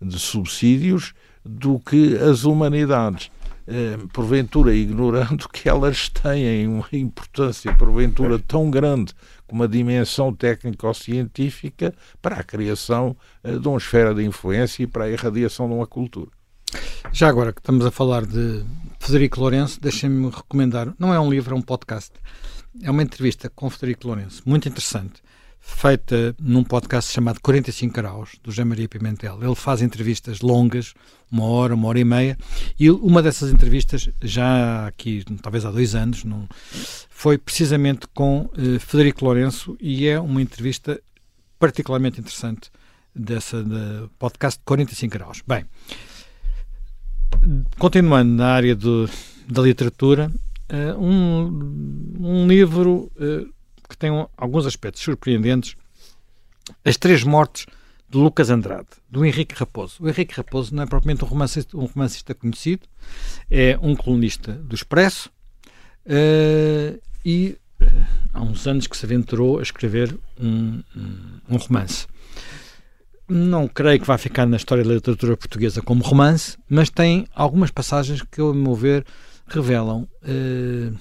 de 0.00 0.18
subsídios 0.18 1.12
do 1.44 1.78
que 1.78 2.16
as 2.16 2.44
humanidades. 2.44 3.30
Eh, 3.64 3.96
porventura 4.12 4.74
ignorando 4.74 5.48
que 5.48 5.68
elas 5.68 6.08
têm 6.08 6.66
uma 6.66 6.88
importância, 6.92 7.72
porventura 7.74 8.36
tão 8.36 8.68
grande 8.68 9.14
como 9.46 9.62
a 9.62 9.68
dimensão 9.68 10.34
técnico-científica 10.34 11.94
para 12.20 12.36
a 12.36 12.42
criação 12.42 13.16
eh, 13.44 13.56
de 13.58 13.68
uma 13.68 13.78
esfera 13.78 14.12
de 14.12 14.24
influência 14.24 14.82
e 14.82 14.86
para 14.86 15.04
a 15.04 15.10
irradiação 15.10 15.68
de 15.68 15.74
uma 15.74 15.86
cultura. 15.86 16.30
Já 17.12 17.28
agora 17.28 17.52
que 17.52 17.60
estamos 17.60 17.86
a 17.86 17.90
falar 17.90 18.26
de 18.26 18.64
Federico 18.98 19.38
Lourenço, 19.38 19.80
deixem-me 19.80 20.30
recomendar, 20.30 20.92
não 20.98 21.14
é 21.14 21.20
um 21.20 21.30
livro, 21.30 21.54
é 21.54 21.58
um 21.58 21.62
podcast, 21.62 22.10
é 22.82 22.90
uma 22.90 23.02
entrevista 23.02 23.48
com 23.48 23.70
Federico 23.70 24.08
Lourenço, 24.08 24.42
muito 24.44 24.68
interessante 24.68 25.22
feita 25.62 26.34
num 26.40 26.64
podcast 26.64 27.12
chamado 27.12 27.40
45 27.40 27.94
Graus, 27.94 28.30
do 28.42 28.50
José 28.50 28.64
Maria 28.64 28.88
Pimentel. 28.88 29.38
Ele 29.40 29.54
faz 29.54 29.80
entrevistas 29.80 30.40
longas, 30.40 30.92
uma 31.30 31.44
hora, 31.44 31.74
uma 31.74 31.86
hora 31.86 32.00
e 32.00 32.04
meia, 32.04 32.36
e 32.78 32.90
uma 32.90 33.22
dessas 33.22 33.50
entrevistas, 33.50 34.10
já 34.20 34.88
aqui, 34.88 35.24
talvez 35.40 35.64
há 35.64 35.70
dois 35.70 35.94
anos, 35.94 36.24
não, 36.24 36.48
foi 37.08 37.38
precisamente 37.38 38.08
com 38.12 38.50
uh, 38.58 38.80
Federico 38.80 39.24
Lourenço, 39.24 39.76
e 39.80 40.08
é 40.08 40.18
uma 40.18 40.42
entrevista 40.42 41.00
particularmente 41.60 42.18
interessante 42.18 42.68
dessa 43.14 43.62
de 43.62 44.08
podcast 44.18 44.60
45 44.64 45.12
Graus. 45.12 45.42
Bem, 45.46 45.64
continuando 47.78 48.32
na 48.32 48.48
área 48.48 48.74
do, 48.74 49.08
da 49.48 49.62
literatura, 49.62 50.28
uh, 50.68 51.00
um, 51.00 52.18
um 52.18 52.48
livro. 52.48 53.10
Uh, 53.16 53.61
que 53.92 53.98
tem 53.98 54.10
alguns 54.36 54.66
aspectos 54.66 55.02
surpreendentes. 55.02 55.76
As 56.84 56.96
Três 56.96 57.22
Mortes 57.22 57.66
de 58.08 58.18
Lucas 58.18 58.50
Andrade, 58.50 58.88
do 59.08 59.24
Henrique 59.24 59.54
Raposo. 59.54 59.96
O 60.00 60.08
Henrique 60.08 60.34
Raposo 60.34 60.74
não 60.74 60.82
é 60.82 60.86
propriamente 60.86 61.24
um 61.24 61.28
romancista, 61.28 61.76
um 61.76 61.86
romancista 61.86 62.34
conhecido, 62.34 62.86
é 63.50 63.78
um 63.80 63.96
colunista 63.96 64.52
do 64.52 64.74
Expresso 64.74 65.30
uh, 66.06 67.00
e 67.24 67.56
uh, 67.80 67.86
há 68.34 68.42
uns 68.42 68.66
anos 68.66 68.86
que 68.86 68.96
se 68.96 69.06
aventurou 69.06 69.58
a 69.58 69.62
escrever 69.62 70.14
um, 70.38 70.82
um, 70.94 71.40
um, 71.48 71.56
romance. 71.56 72.06
Não 73.28 73.66
creio 73.66 74.00
que 74.00 74.06
vá 74.06 74.18
ficar 74.18 74.46
na 74.46 74.58
história 74.58 74.84
da 74.84 74.92
literatura 74.92 75.36
portuguesa 75.36 75.80
como 75.80 76.02
romance, 76.02 76.58
mas 76.68 76.90
tem 76.90 77.26
algumas 77.34 77.70
passagens 77.70 78.20
que, 78.22 78.40
ao 78.40 78.52
meu 78.52 78.74
ver, 78.74 79.06
revelam 79.46 80.06
uh, 80.22 80.98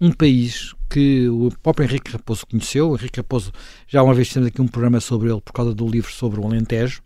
um 0.00 0.12
país 0.12 0.74
que 0.88 1.28
o 1.28 1.50
próprio 1.62 1.86
Henrique 1.86 2.12
Raposo 2.12 2.46
conheceu. 2.46 2.94
Henrique 2.94 3.20
Raposo, 3.20 3.52
já 3.86 4.02
uma 4.02 4.14
vez 4.14 4.32
temos 4.32 4.48
aqui 4.48 4.60
um 4.60 4.68
programa 4.68 5.00
sobre 5.00 5.30
ele 5.30 5.40
por 5.40 5.52
causa 5.52 5.74
do 5.74 5.86
livro 5.86 6.10
sobre 6.10 6.40
o 6.40 6.44
Alentejo, 6.44 7.02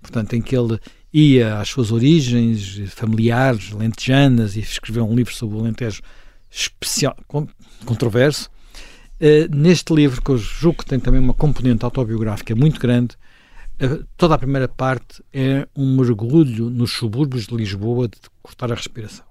portanto, 0.00 0.34
em 0.34 0.42
que 0.42 0.56
ele 0.56 0.78
ia 1.12 1.58
às 1.58 1.68
suas 1.68 1.90
origens 1.90 2.80
familiares, 2.90 3.70
lentejanas, 3.72 4.56
e 4.56 4.60
escreveu 4.60 5.08
um 5.08 5.14
livro 5.14 5.32
sobre 5.34 5.56
o 5.56 5.60
Alentejo 5.60 6.02
especial, 6.50 7.16
controverso. 7.84 8.50
Uh, 9.20 9.54
neste 9.54 9.92
livro, 9.92 10.22
que 10.22 10.30
eu 10.30 10.38
julgo 10.38 10.78
que 10.78 10.86
tem 10.86 11.00
também 11.00 11.20
uma 11.20 11.34
componente 11.34 11.84
autobiográfica 11.84 12.54
muito 12.54 12.78
grande, 12.78 13.16
uh, 13.82 14.06
toda 14.16 14.34
a 14.34 14.38
primeira 14.38 14.68
parte 14.68 15.22
é 15.32 15.66
um 15.74 15.96
mergulho 15.96 16.70
nos 16.70 16.92
subúrbios 16.92 17.46
de 17.46 17.56
Lisboa 17.56 18.06
de 18.06 18.18
cortar 18.42 18.70
a 18.70 18.76
respiração. 18.76 19.27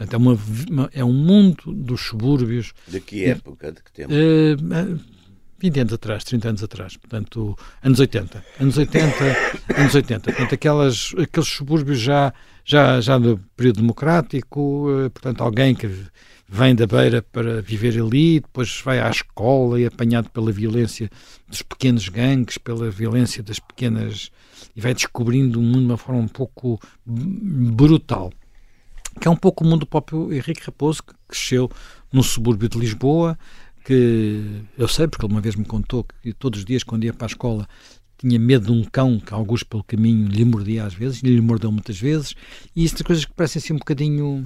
Portanto, 0.00 0.14
é, 0.14 0.16
uma, 0.16 0.90
é 0.94 1.04
um 1.04 1.12
mundo 1.12 1.74
dos 1.74 2.00
subúrbios. 2.00 2.72
De 2.88 3.00
que 3.00 3.26
época? 3.26 3.70
De 3.70 3.82
que 3.82 3.92
tempo? 3.92 4.14
Uh, 4.14 4.98
20 5.58 5.80
anos 5.80 5.92
atrás, 5.92 6.24
30 6.24 6.48
anos 6.48 6.62
atrás, 6.62 6.96
portanto, 6.96 7.54
anos 7.82 8.00
80. 8.00 8.42
Anos 8.58 8.78
80, 8.78 9.14
anos 9.76 9.94
80. 9.94 10.32
Portanto, 10.32 10.54
aquelas, 10.54 11.14
aqueles 11.18 11.48
subúrbios 11.50 12.00
já, 12.00 12.32
já, 12.64 12.98
já 13.02 13.18
do 13.18 13.38
período 13.54 13.82
democrático, 13.82 14.86
eh, 14.90 15.10
portanto, 15.10 15.42
alguém 15.42 15.74
que 15.74 15.86
vem 16.48 16.74
da 16.74 16.86
beira 16.86 17.20
para 17.20 17.60
viver 17.60 18.00
ali, 18.00 18.40
depois 18.40 18.80
vai 18.82 19.00
à 19.00 19.10
escola 19.10 19.78
e 19.78 19.84
apanhado 19.84 20.30
pela 20.30 20.50
violência 20.50 21.10
dos 21.46 21.60
pequenos 21.60 22.08
gangues, 22.08 22.56
pela 22.56 22.90
violência 22.90 23.42
das 23.42 23.58
pequenas. 23.58 24.30
e 24.74 24.80
vai 24.80 24.94
descobrindo 24.94 25.60
o 25.60 25.62
mundo 25.62 25.80
de 25.80 25.86
uma 25.86 25.98
forma 25.98 26.22
um 26.22 26.28
pouco 26.28 26.80
brutal. 27.04 28.32
Que 29.18 29.26
é 29.26 29.30
um 29.30 29.36
pouco 29.36 29.64
o 29.64 29.66
mundo 29.66 29.80
do 29.80 29.86
próprio 29.86 30.32
Henrique 30.32 30.62
Raposo, 30.64 31.02
que 31.02 31.14
cresceu 31.28 31.70
num 32.12 32.22
subúrbio 32.22 32.68
de 32.68 32.78
Lisboa, 32.78 33.38
que 33.84 34.62
eu 34.76 34.88
sei, 34.88 35.08
porque 35.08 35.24
ele 35.24 35.32
uma 35.32 35.40
vez 35.40 35.56
me 35.56 35.64
contou 35.64 36.04
que 36.04 36.32
todos 36.32 36.60
os 36.60 36.64
dias, 36.64 36.82
quando 36.82 37.04
ia 37.04 37.12
para 37.12 37.26
a 37.26 37.28
escola, 37.28 37.66
tinha 38.20 38.38
medo 38.38 38.66
de 38.66 38.72
um 38.72 38.84
cão 38.84 39.18
que 39.18 39.32
alguns 39.32 39.62
pelo 39.62 39.82
caminho 39.82 40.28
lhe 40.28 40.44
mordia 40.44 40.84
às 40.84 40.92
vezes, 40.92 41.22
lhe 41.22 41.40
mordeu 41.40 41.72
muitas 41.72 41.98
vezes, 41.98 42.34
e 42.76 42.84
isso 42.84 43.02
coisas 43.02 43.24
que 43.24 43.32
parecem 43.32 43.60
assim 43.60 43.72
um 43.72 43.78
bocadinho. 43.78 44.44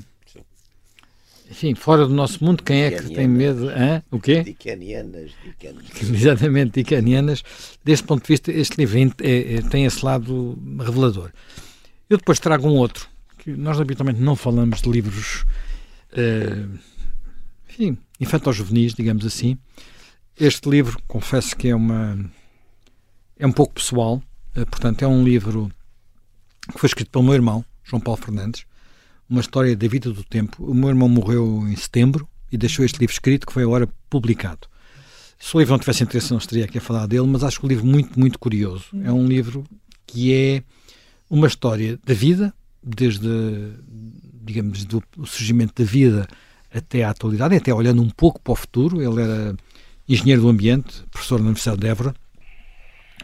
Enfim, 1.50 1.74
fora 1.74 2.06
do 2.06 2.14
nosso 2.14 2.42
mundo, 2.42 2.62
quem 2.62 2.84
é 2.84 2.90
que 2.92 3.12
tem 3.12 3.28
medo? 3.28 3.68
Hã? 3.68 4.02
O 4.10 4.18
quê? 4.18 4.42
Dicanianas, 4.42 5.32
dicanianas. 5.44 5.90
Exatamente, 6.02 6.82
dicanianas. 6.82 7.44
Deste 7.84 8.06
ponto 8.06 8.22
de 8.22 8.28
vista, 8.28 8.50
este 8.50 8.76
livro 8.78 9.14
é, 9.20 9.56
é, 9.56 9.62
tem 9.62 9.84
esse 9.84 10.02
lado 10.04 10.58
revelador. 10.78 11.30
Eu 12.08 12.16
depois 12.16 12.38
trago 12.38 12.66
um 12.66 12.76
outro, 12.76 13.08
que 13.44 13.50
nós 13.52 13.78
habitualmente 13.78 14.20
não 14.20 14.34
falamos 14.34 14.80
de 14.80 14.90
livros. 14.90 15.44
Uh, 16.12 16.78
enfim, 17.68 17.98
infanto-juvenis, 18.18 18.94
digamos 18.94 19.26
assim. 19.26 19.58
Este 20.40 20.68
livro, 20.68 20.98
confesso 21.06 21.54
que 21.54 21.68
é 21.68 21.76
uma 21.76 22.18
é 23.38 23.46
um 23.46 23.52
pouco 23.52 23.74
pessoal, 23.74 24.22
eh, 24.54 24.64
portanto 24.64 25.02
é 25.02 25.08
um 25.08 25.22
livro 25.22 25.70
que 26.72 26.78
foi 26.78 26.86
escrito 26.86 27.10
pelo 27.10 27.24
meu 27.24 27.34
irmão, 27.34 27.64
João 27.82 28.00
Paulo 28.00 28.20
Fernandes, 28.20 28.64
uma 29.28 29.40
história 29.40 29.76
da 29.76 29.88
vida 29.88 30.10
do 30.10 30.24
tempo. 30.24 30.64
O 30.64 30.72
meu 30.72 30.88
irmão 30.88 31.08
morreu 31.08 31.68
em 31.68 31.76
setembro 31.76 32.26
e 32.50 32.56
deixou 32.56 32.84
este 32.84 32.98
livro 32.98 33.12
escrito 33.12 33.46
que 33.46 33.52
foi 33.52 33.64
agora 33.64 33.88
publicado. 34.08 34.68
Se 35.38 35.54
o 35.54 35.58
livro 35.58 35.72
não 35.72 35.78
tivesse 35.78 36.04
interesse, 36.04 36.30
não 36.30 36.38
estaria 36.38 36.64
aqui 36.64 36.78
a 36.78 36.80
falar 36.80 37.06
dele, 37.06 37.26
mas 37.26 37.44
acho 37.44 37.60
que 37.60 37.66
o 37.66 37.68
livro 37.68 37.84
muito, 37.84 38.18
muito 38.18 38.38
curioso. 38.38 38.86
É 39.02 39.12
um 39.12 39.26
livro 39.26 39.64
que 40.06 40.32
é 40.32 40.62
uma 41.28 41.48
história 41.48 41.98
da 42.04 42.14
vida, 42.14 42.54
desde, 42.84 43.72
digamos, 44.44 44.84
do 44.84 45.02
surgimento 45.24 45.82
da 45.82 45.88
vida 45.88 46.28
até 46.72 47.04
à 47.04 47.10
atualidade, 47.10 47.56
até 47.56 47.72
olhando 47.72 48.02
um 48.02 48.10
pouco 48.10 48.40
para 48.40 48.52
o 48.52 48.56
futuro. 48.56 49.00
Ele 49.00 49.22
era 49.22 49.56
engenheiro 50.08 50.42
do 50.42 50.48
ambiente, 50.48 51.02
professor 51.10 51.38
na 51.38 51.46
Universidade 51.46 51.80
de 51.80 51.86
Évora. 51.86 52.14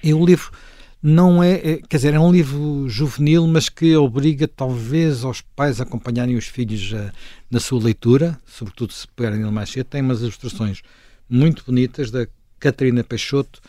E 0.03 0.15
o 0.15 0.25
livro 0.25 0.51
não 1.03 1.43
é, 1.43 1.53
é, 1.55 1.77
quer 1.89 1.97
dizer, 1.97 2.15
é 2.15 2.21
um 2.21 2.33
livro 2.33 2.89
juvenil, 2.89 3.47
mas 3.47 3.69
que 3.69 3.97
obriga 3.97 4.47
talvez 4.47 5.25
aos 5.25 5.41
pais 5.41 5.81
a 5.81 5.83
acompanharem 5.83 6.37
os 6.37 6.47
filhos 6.47 6.93
a, 6.95 7.13
na 7.51 7.61
sua 7.61 7.83
leitura, 7.83 8.39
sobretudo 8.47 8.93
se 8.93 9.07
pegarem 9.09 9.41
ele 9.41 9.51
mais 9.51 9.71
cedo. 9.71 9.87
Tem 9.87 10.01
umas 10.01 10.21
ilustrações 10.21 10.83
muito 11.29 11.65
bonitas 11.65 12.11
da 12.11 12.27
Catarina 12.59 13.03
Peixoto 13.03 13.61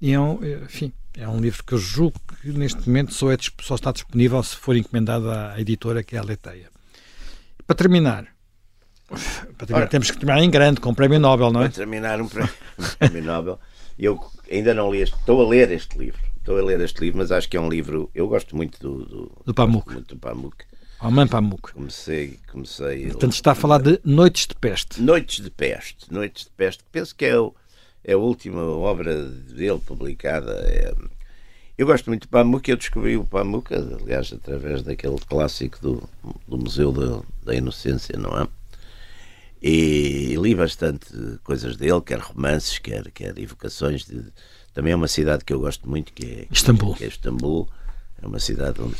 e 0.00 0.12
é 0.12 0.20
um, 0.20 0.38
enfim, 0.64 0.92
é 1.18 1.28
um 1.28 1.40
livro 1.40 1.64
que 1.64 1.74
eu 1.74 1.78
julgo 1.78 2.18
que 2.40 2.48
neste 2.50 2.86
momento 2.86 3.12
só, 3.12 3.32
é, 3.32 3.36
só 3.60 3.74
está 3.74 3.90
disponível 3.90 4.42
se 4.42 4.56
for 4.56 4.76
encomendado 4.76 5.30
à 5.30 5.60
editora 5.60 6.02
que 6.02 6.16
é 6.16 6.18
a 6.18 6.22
Leteia. 6.22 6.68
Para 7.66 7.76
terminar, 7.76 8.26
Ora, 9.72 9.86
temos 9.86 10.10
que 10.10 10.18
terminar 10.18 10.42
em 10.42 10.50
grande, 10.50 10.80
com 10.80 10.90
o 10.90 10.94
Prémio 10.94 11.18
Nobel, 11.18 11.50
não 11.50 11.62
é? 11.62 11.64
Para 11.64 11.76
terminar 11.76 12.20
um 12.20 12.28
prémio, 12.28 12.52
um 12.78 12.96
prémio 12.98 13.24
Nobel. 13.24 13.60
Eu 13.98 14.20
ainda 14.50 14.74
não 14.74 14.92
li 14.92 15.00
este, 15.00 15.16
estou 15.16 15.44
a 15.44 15.48
ler 15.48 15.70
este 15.72 15.98
livro. 15.98 16.20
Estou 16.36 16.58
a 16.58 16.62
ler 16.62 16.80
este 16.80 17.00
livro, 17.00 17.18
mas 17.18 17.32
acho 17.32 17.48
que 17.48 17.56
é 17.56 17.60
um 17.60 17.68
livro. 17.68 18.10
Eu 18.14 18.28
gosto 18.28 18.54
muito 18.54 18.78
do, 18.80 19.04
do, 19.04 19.42
do 19.46 19.54
Pamuk. 19.54 19.92
Muito 19.92 20.14
do 20.14 20.20
Pamuk. 20.20 20.56
Aman 21.00 21.26
Pamuk. 21.26 21.72
Comecei, 21.72 22.38
comecei. 22.50 23.06
Portanto, 23.06 23.32
está 23.32 23.52
a 23.52 23.54
falar 23.54 23.80
de 23.80 24.00
Noites 24.04 24.46
de 24.46 24.54
Peste. 24.54 25.00
Noites 25.00 25.42
de 25.42 25.50
Peste. 25.50 26.12
Noites 26.12 26.44
de 26.44 26.50
Peste. 26.50 26.84
Penso 26.90 27.14
que 27.14 27.24
é, 27.24 27.38
o, 27.38 27.54
a 28.12 28.16
última 28.16 28.62
obra 28.62 29.24
dele 29.24 29.80
publicada. 29.84 30.52
É, 30.66 30.94
eu 31.76 31.86
gosto 31.86 32.06
muito 32.06 32.22
do 32.22 32.28
Pamuk. 32.28 32.68
Eu 32.70 32.76
descobri 32.76 33.16
o 33.16 33.24
Pamuk, 33.24 33.72
aliás, 33.74 34.32
através 34.32 34.82
daquele 34.82 35.18
clássico 35.18 35.78
do, 35.80 36.08
do 36.46 36.58
Museu 36.58 36.92
da, 36.92 37.22
da 37.44 37.54
Inocência, 37.54 38.18
não 38.18 38.38
é? 38.38 38.48
E, 39.60 40.36
li 40.36 40.54
bastante 40.54 41.06
coisas 41.42 41.76
dele, 41.76 42.00
quer 42.00 42.20
romances, 42.20 42.78
quer, 42.78 43.10
quer 43.10 43.36
evocações. 43.38 44.04
De, 44.04 44.24
também 44.72 44.92
é 44.92 44.96
uma 44.96 45.08
cidade 45.08 45.44
que 45.44 45.52
eu 45.52 45.60
gosto 45.60 45.88
muito, 45.88 46.12
que 46.12 46.24
é 46.26 46.46
Istambul. 46.50 46.94
Que 46.94 47.04
é 47.04 47.08
Istambul. 47.08 47.68
É 48.22 48.26
uma 48.26 48.38
cidade 48.38 48.80
onde 48.80 48.96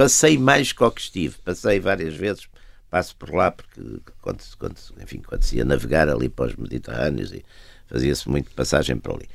passei 0.00 0.38
mais 0.38 0.72
que 0.72 0.82
o 0.82 0.90
que 0.90 1.00
estive, 1.00 1.36
passei 1.44 1.78
várias 1.78 2.14
vezes, 2.14 2.46
passo 2.90 3.14
por 3.16 3.32
lá 3.32 3.50
porque 3.50 3.80
quando, 4.20 4.42
quando, 4.58 4.76
enfim, 5.00 5.22
quando 5.24 5.42
se 5.42 5.56
ia 5.56 5.64
navegar 5.64 6.08
ali 6.08 6.28
para 6.28 6.46
os 6.46 6.56
Mediterrâneos 6.56 7.32
e 7.32 7.44
fazia-se 7.86 8.28
muito 8.28 8.50
passagem 8.50 8.98
por 8.98 9.14
ali. 9.14 9.28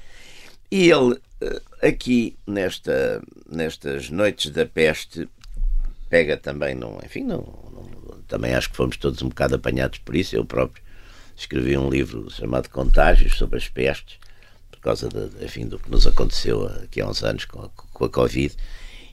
E 0.71 0.89
ele 0.89 1.19
eh, 1.41 1.61
aqui 1.87 2.37
nesta, 2.45 3.21
nestas 3.49 4.09
noites 4.09 4.51
da 4.51 4.65
peste 4.65 5.29
pega 6.09 6.37
também, 6.37 6.75
não, 6.75 6.99
enfim, 7.03 7.23
não, 7.23 7.39
não, 7.71 8.21
também 8.27 8.53
acho 8.53 8.69
que 8.69 8.75
fomos 8.75 8.97
todos 8.97 9.21
um 9.21 9.29
bocado 9.29 9.55
apanhados 9.55 9.99
por 9.99 10.15
isso. 10.15 10.35
Eu 10.35 10.45
próprio 10.45 10.83
escrevi 11.35 11.77
um 11.77 11.89
livro 11.89 12.29
chamado 12.31 12.69
Contágios 12.69 13.37
sobre 13.37 13.57
as 13.57 13.67
pestes, 13.67 14.17
por 14.71 14.79
causa 14.79 15.09
de, 15.09 15.43
enfim, 15.43 15.67
do 15.67 15.79
que 15.79 15.89
nos 15.89 16.07
aconteceu 16.07 16.65
aqui 16.83 17.01
há 17.01 17.07
uns 17.07 17.23
anos 17.23 17.45
com 17.45 17.61
a, 17.61 17.69
com 17.69 18.05
a 18.05 18.09
Covid. 18.09 18.55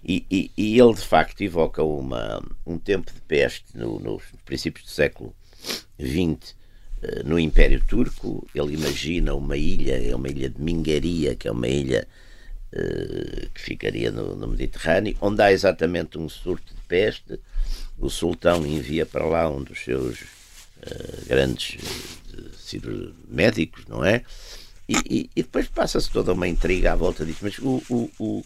E, 0.05 0.27
e, 0.31 0.51
e, 0.57 0.81
ele 0.81 0.95
de 0.95 1.07
facto 1.07 1.41
evoca 1.43 1.83
uma, 1.83 2.43
um 2.67 2.77
tempo 2.77 3.13
de 3.13 3.21
peste 3.21 3.77
no, 3.77 4.01
nos 4.01 4.23
princípios 4.45 4.85
do 4.85 4.91
século 4.91 5.35
XX 6.01 6.57
eh, 7.03 7.23
no 7.25 7.39
Império 7.39 7.83
Turco. 7.87 8.47
Ele 8.55 8.75
imagina 8.75 9.35
uma 9.35 9.57
ilha, 9.57 9.95
é 9.95 10.15
uma 10.15 10.29
ilha 10.29 10.51
de 10.51 10.61
Mingaria, 10.61 11.37
que 11.37 11.47
é 11.47 11.53
uma 11.53 11.69
ilha 11.69 12.09
uh, 12.73 13.49
que 13.55 13.61
ficaria 13.61 14.11
no, 14.11 14.35
no 14.35 14.49
Mediterrâneo, 14.49 15.17
onde 15.21 15.41
há 15.41 15.53
exatamente 15.53 16.19
um 16.19 16.29
surto 16.29 16.75
de 16.75 16.81
peste 16.83 17.39
o 17.99 18.11
sultão 18.11 18.67
envia 18.67 19.07
para 19.07 19.25
lá 19.25 19.49
um 19.49 19.63
dos 19.63 19.79
seus 19.79 20.21
uh, 20.21 21.27
grandes 21.29 21.77
uh, 22.35 23.15
médicos, 23.29 23.85
não 23.87 24.05
é? 24.05 24.25
E, 24.89 25.31
e, 25.35 25.43
depois 25.43 25.69
passa-se 25.69 26.11
toda 26.11 26.33
uma 26.33 26.49
intriga 26.49 26.93
à 26.93 26.97
volta 26.97 27.25
disso. 27.25 27.39
Mas 27.43 27.59
o, 27.59 27.83
o, 28.19 28.45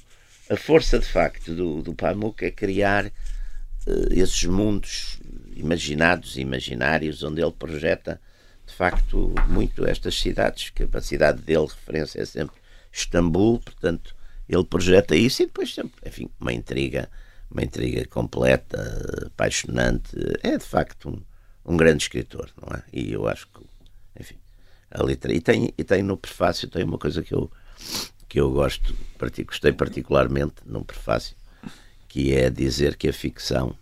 a 0.51 0.57
força 0.57 0.99
de 0.99 1.07
facto 1.07 1.55
do, 1.55 1.83
do 1.83 1.95
Pamuk 1.95 2.45
é 2.45 2.51
criar 2.51 3.07
uh, 3.07 4.13
esses 4.13 4.45
mundos 4.45 5.19
imaginados 5.55 6.37
imaginários 6.37 7.23
onde 7.23 7.43
ele 7.43 7.53
projeta 7.53 8.21
de 8.67 8.75
facto 8.75 9.33
muito 9.49 9.87
estas 9.87 10.19
cidades, 10.19 10.71
que 10.71 10.89
a 10.91 11.01
cidade 11.01 11.41
dele 11.43 11.67
referência 11.67 12.21
é 12.21 12.25
sempre 12.25 12.57
Istambul, 12.93 13.61
portanto 13.61 14.15
ele 14.49 14.65
projeta 14.65 15.15
isso 15.17 15.43
e 15.43 15.47
depois 15.47 15.75
sempre, 15.75 16.01
enfim, 16.05 16.31
uma 16.41 16.53
intriga 16.53 17.09
uma 17.51 17.63
intriga 17.63 18.07
completa, 18.07 19.27
apaixonante. 19.27 20.17
É 20.43 20.57
de 20.57 20.65
facto 20.65 21.09
um, 21.09 21.73
um 21.73 21.77
grande 21.77 22.03
escritor, 22.03 22.51
não 22.61 22.77
é? 22.77 22.83
E 22.93 23.13
eu 23.13 23.27
acho 23.29 23.47
que, 23.49 23.61
enfim, 24.21 24.37
a 24.91 25.03
letra. 25.03 25.33
E 25.33 25.41
tem, 25.41 25.73
e 25.77 25.85
tem 25.85 26.03
no 26.03 26.17
prefácio, 26.17 26.69
tem 26.69 26.85
uma 26.85 26.99
coisa 26.99 27.23
que 27.23 27.35
eu, 27.35 27.51
que 28.29 28.41
eu 28.41 28.51
gosto, 28.51 28.95
gostei 29.47 29.73
particularmente 29.73 30.57
no 30.65 30.85
prefácio, 30.85 31.37
que 32.09 32.35
é 32.35 32.51
dizer 32.51 32.97
que 32.97 33.09
a 33.09 33.13
ficção, 33.13 33.77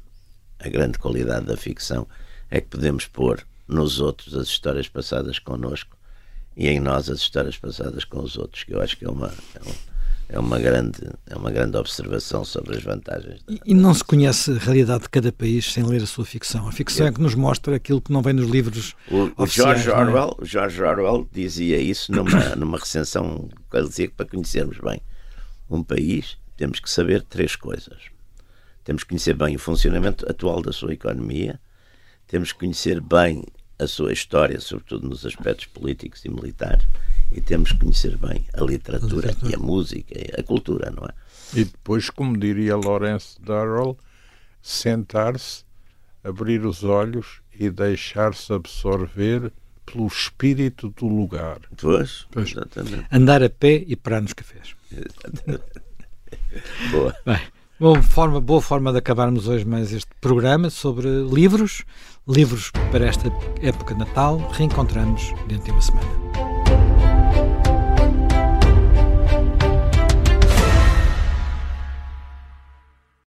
a 0.59 0.69
grande 0.69 0.99
qualidade 0.99 1.47
da 1.47 1.57
ficção, 1.57 2.07
é 2.51 2.61
que 2.61 2.69
podemos 2.69 3.07
pôr 3.07 3.47
nos 3.67 4.01
outros 4.01 4.35
as 4.35 4.49
histórias 4.49 4.89
passadas 4.89 5.39
connosco 5.39 5.97
e 6.57 6.69
em 6.69 6.79
nós 6.79 7.09
as 7.09 7.19
histórias 7.19 7.57
passadas 7.57 8.05
com 8.05 8.21
os 8.21 8.37
outros, 8.37 8.65
que 8.65 8.75
eu 8.75 8.81
acho 8.81 8.97
que 8.97 9.05
é 9.05 9.09
uma. 9.09 9.33
É 9.55 9.63
uma 9.63 9.94
é 10.29 10.39
uma 10.39 10.59
grande, 10.59 11.01
é 11.27 11.37
uma 11.37 11.51
grande 11.51 11.77
observação 11.77 12.45
sobre 12.45 12.77
as 12.77 12.83
vantagens. 12.83 13.43
Da... 13.43 13.55
E, 13.65 13.75
não 13.75 13.93
se 13.95 14.03
conhece 14.03 14.53
a 14.53 14.59
realidade 14.59 15.03
de 15.03 15.09
cada 15.09 15.31
país 15.31 15.73
sem 15.73 15.85
ler 15.85 16.03
a 16.03 16.07
sua 16.07 16.25
ficção. 16.25 16.67
A 16.67 16.73
ficção 16.73 17.07
é, 17.07 17.11
é 17.11 17.13
que 17.13 17.21
nos 17.21 17.35
mostra 17.35 17.77
aquilo 17.77 18.01
que 18.01 18.13
não 18.13 18.23
vem 18.23 18.33
nos 18.33 18.49
livros 18.49 18.95
o, 19.11 19.31
o 19.43 19.47
George 19.47 19.89
é? 19.89 19.95
Orwell, 19.95 20.37
é? 20.41 20.45
George 20.45 20.83
Orwell 20.83 21.29
dizia 21.31 21.79
isso 21.79 22.11
numa, 22.13 22.41
numa 22.57 22.79
recensão, 22.79 23.49
ele 23.73 23.89
dizia 23.89 24.09
que 24.09 24.15
para 24.15 24.27
conhecermos 24.27 24.79
bem 24.79 25.01
um 25.71 25.83
país 25.83 26.37
temos 26.57 26.81
que 26.81 26.91
saber 26.91 27.23
três 27.23 27.57
coisas. 27.57 27.99
Temos 28.85 29.03
que 29.03 29.11
conhecer 29.11 29.35
bem 29.35 29.57
o 29.57 29.59
funcionamento 29.59 30.29
atual 30.29 30.61
da 30.61 30.73
sua 30.73 30.93
economia, 30.93 31.59
temos 32.27 32.53
que 32.53 32.59
conhecer 32.61 33.01
bem 33.01 33.45
a 33.79 33.87
sua 33.87 34.13
história, 34.13 34.61
sobretudo 34.61 35.09
nos 35.09 35.25
aspectos 35.27 35.67
políticos 35.67 36.25
e 36.25 36.29
militares, 36.29 36.87
e 37.35 37.41
temos 37.41 37.73
que 37.73 37.79
conhecer 37.79 38.17
bem 38.17 38.45
a 38.55 38.63
literatura, 38.63 39.29
a 39.29 39.33
literatura. 39.33 39.53
e 39.53 39.55
a 39.55 39.59
música 39.59 40.15
e 40.17 40.41
a 40.41 40.43
cultura, 40.43 40.91
não 40.91 41.05
é? 41.05 41.11
E 41.53 41.65
depois, 41.65 42.09
como 42.11 42.37
diria 42.39 42.77
Lawrence 42.77 43.37
Durrell, 43.41 43.99
sentar-se, 44.63 45.65
abrir 46.23 46.65
os 46.65 46.83
olhos 46.85 47.41
e 47.59 47.69
deixar-se 47.71 48.53
absorver 48.53 49.53
pelo 49.85 50.07
espírito 50.07 50.89
do 50.97 51.07
lugar. 51.07 51.59
Pois, 51.77 52.27
Pois. 52.31 52.51
exatamente. 52.53 53.07
Andar 53.13 53.43
a 53.43 53.51
pé 53.51 53.85
e 53.87 53.95
parar 53.95 54.23
nos 54.23 54.33
cafés. 54.33 54.75
Boa. 56.91 57.15
Bem, 57.27 57.41
boa 57.79 58.03
forma, 58.03 58.41
boa 58.41 58.63
forma 58.63 58.93
de 58.93 58.99
acabarmos 58.99 59.47
hoje 59.49 59.65
mais 59.65 59.93
este 59.93 60.11
programa 60.21 60.71
sobre 60.71 61.09
livros. 61.25 61.83
Livros 62.27 62.71
para 62.91 63.07
esta 63.07 63.29
época 63.61 63.93
de 63.95 64.01
Natal. 64.01 64.39
Reencontramos 64.53 65.33
dentro 65.49 65.65
de 65.67 65.71
uma 65.73 65.83
semana. 65.83 66.54